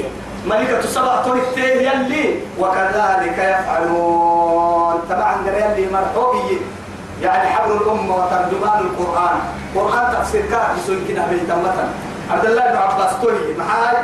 ملكة 0.46 0.80
سبع 0.80 1.22
تنتين 1.22 1.76
يلي 1.86 2.40
وكذلك 2.58 3.38
يفعلون. 3.38 5.02
طبعا 5.10 5.34
يلي 5.46 5.86
مرحوبي 5.92 6.60
يعني 7.22 7.48
حبر 7.50 7.76
الأمة 7.76 8.16
وترجمان 8.16 8.80
القرآن. 8.80 9.36
قرآن 9.74 10.14
تفسير 10.14 10.42
كان 10.50 10.60
بسوي 10.76 10.96
كده 11.08 11.26
بيتمتا 11.26 11.88
عبد 12.30 12.44
الله 12.44 12.62
بن 12.70 12.76
عباس 12.76 13.12
توي 13.22 13.54
معاي 13.58 13.96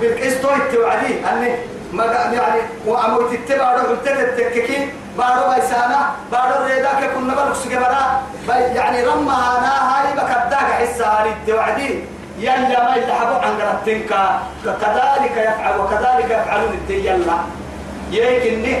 بالكيس 0.00 0.40
توي 0.42 0.58
توعدي 0.72 1.26
أني 1.32 1.54
ما 1.92 2.04
يعني 2.04 2.60
وأموت 2.86 3.34
تتبع 3.34 3.74
روح 3.74 3.98
تتككي 4.04 4.88
بارو 5.18 5.54
بيسانا 5.54 6.00
بارو 6.32 6.64
ريداك 6.66 7.10
كنا 7.14 7.34
بلوك 7.34 7.54
سجبرا 7.56 8.22
يعني 8.48 9.04
رمها 9.04 9.58
أنا 9.58 9.72
هاي 9.90 10.12
بكداك 10.16 10.68
حسا 10.80 11.06
هاي 11.06 11.30
توعدي 11.46 11.98
يلا 12.38 12.84
ما 12.84 12.96
يلحقوا 12.96 13.38
عن 13.38 13.52
قرتنك 13.60 14.12
كذلك 14.64 15.36
يفعل 15.36 15.80
وكذلك 15.80 16.30
يفعلون 16.30 16.72
الدي 16.72 17.06
يلا. 17.06 17.36
يكني 18.10 18.76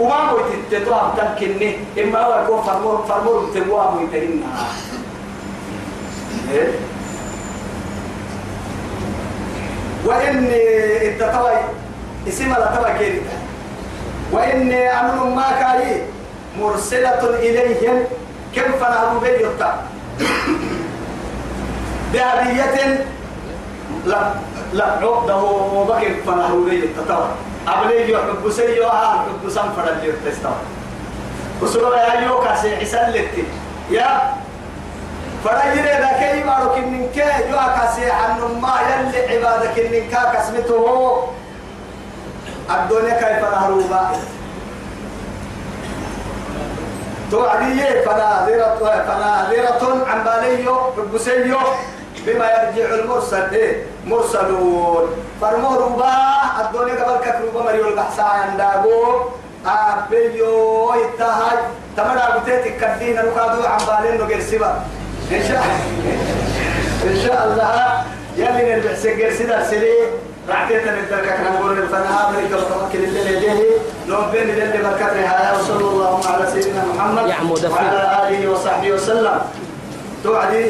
وما 0.00 0.14
هو 0.14 0.38
تتوام 0.70 1.10
تمكنني 1.16 1.76
إما 1.98 2.18
هو 2.20 2.42
يكون 2.42 2.62
فرمور 2.62 3.04
فرمور 3.08 3.50
تبوام 3.54 3.96
ويتهنا 3.96 4.46
وإني 10.04 11.08
التطوي 11.08 11.56
اسم 12.28 12.48
لا 12.48 12.76
تبا 12.76 12.98
كيرتا 12.98 13.36
وإني 14.34 14.88
أمر 15.00 15.24
ما 15.24 15.48
كاي 15.60 16.02
مرسلة 16.58 17.22
إليهم 17.38 18.04
كم 18.56 18.72
فنهروا 18.80 19.20
بيتا 19.20 19.70
بهدية 22.12 23.04
لا 24.06 24.30
لا 24.72 24.84
عقده 25.02 25.36
وبكر 25.76 26.14
فنهروا 26.26 26.64
بيتا 26.70 27.36
أبلي 27.68 28.12
يحب 28.12 28.50
سيو 28.50 28.88
آه 28.88 29.14
يحب 29.14 29.48
سنفر 29.48 29.88
اللي 29.92 30.08
يتستوى 30.08 30.52
وسلوا 31.62 31.96
يا 31.96 32.20
يوكا 32.20 32.56
سي 32.56 32.76
حسن 32.76 33.10
لتي. 33.10 33.44
يا 33.90 34.32
فرجل 35.44 35.78
إذا 35.88 36.10
كي 36.20 36.42
بارك 36.42 36.78
من 36.78 37.08
كي 37.14 37.48
يوكا 37.50 37.90
سي 37.96 38.10
عن 38.10 38.40
ما 38.62 38.74
يلي 38.88 39.36
عبادك 39.36 39.78
من 39.78 40.10
كا 40.10 40.32
كسمته 40.34 41.22
الدنيا 42.70 43.14
كيف 43.14 43.44
نهروبا؟ 43.44 44.10
توعدي 47.30 47.80
فناظرة 48.04 48.78
فناظرة 49.08 50.06
عن 50.06 50.24
باليو 50.24 50.76
حب 50.96 51.18
سيو 51.18 51.58
بما 52.26 52.46
يرجع 52.46 52.94
المرسل. 52.94 53.54
إيه 53.54 53.86
مرسلون. 54.06 55.08
فرموا 55.40 55.76
ربا 55.76 56.14
الدنيا 56.60 57.04
قبل 57.04 57.24
كفروبا 57.24 57.62
مريو 57.62 57.88
البحثاء 57.88 58.26
عندابو. 58.26 59.20
أبيو 59.66 60.94
يتهاي 60.94 61.58
تمرا 61.96 62.38
بتيتك 62.38 62.76
كدين 62.80 63.16
نقادو 63.16 63.62
عن 63.66 63.78
بالين 63.86 64.20
نقر 64.20 64.40
سبا 64.40 64.84
إن 65.32 65.42
شاء 65.48 65.64
إن 67.04 67.16
شاء 67.26 67.40
الله. 67.46 68.04
يلي 68.36 68.74
نربح 68.74 68.94
سجر 68.94 69.30
سيدا 69.32 69.58
سلي 70.46 70.54
رعتيتا 70.54 71.00
نتركك 71.00 71.40
نقول 71.40 71.78
الفنها 71.78 72.32
بريك 72.32 72.52
وتوكل 72.52 73.04
الليل 73.04 73.26
يديه. 73.26 73.78
لو 74.08 74.18
بين 74.32 74.50
اللي 74.50 74.78
بركتها 74.82 75.58
وصلى 75.58 75.80
الله 75.80 76.20
على 76.26 76.46
سيدنا 76.50 76.84
محمد. 76.94 77.24
وعلى 77.70 78.28
آله 78.28 78.50
وصحبه 78.50 78.92
وسلم. 78.92 79.40
توعدي 80.24 80.66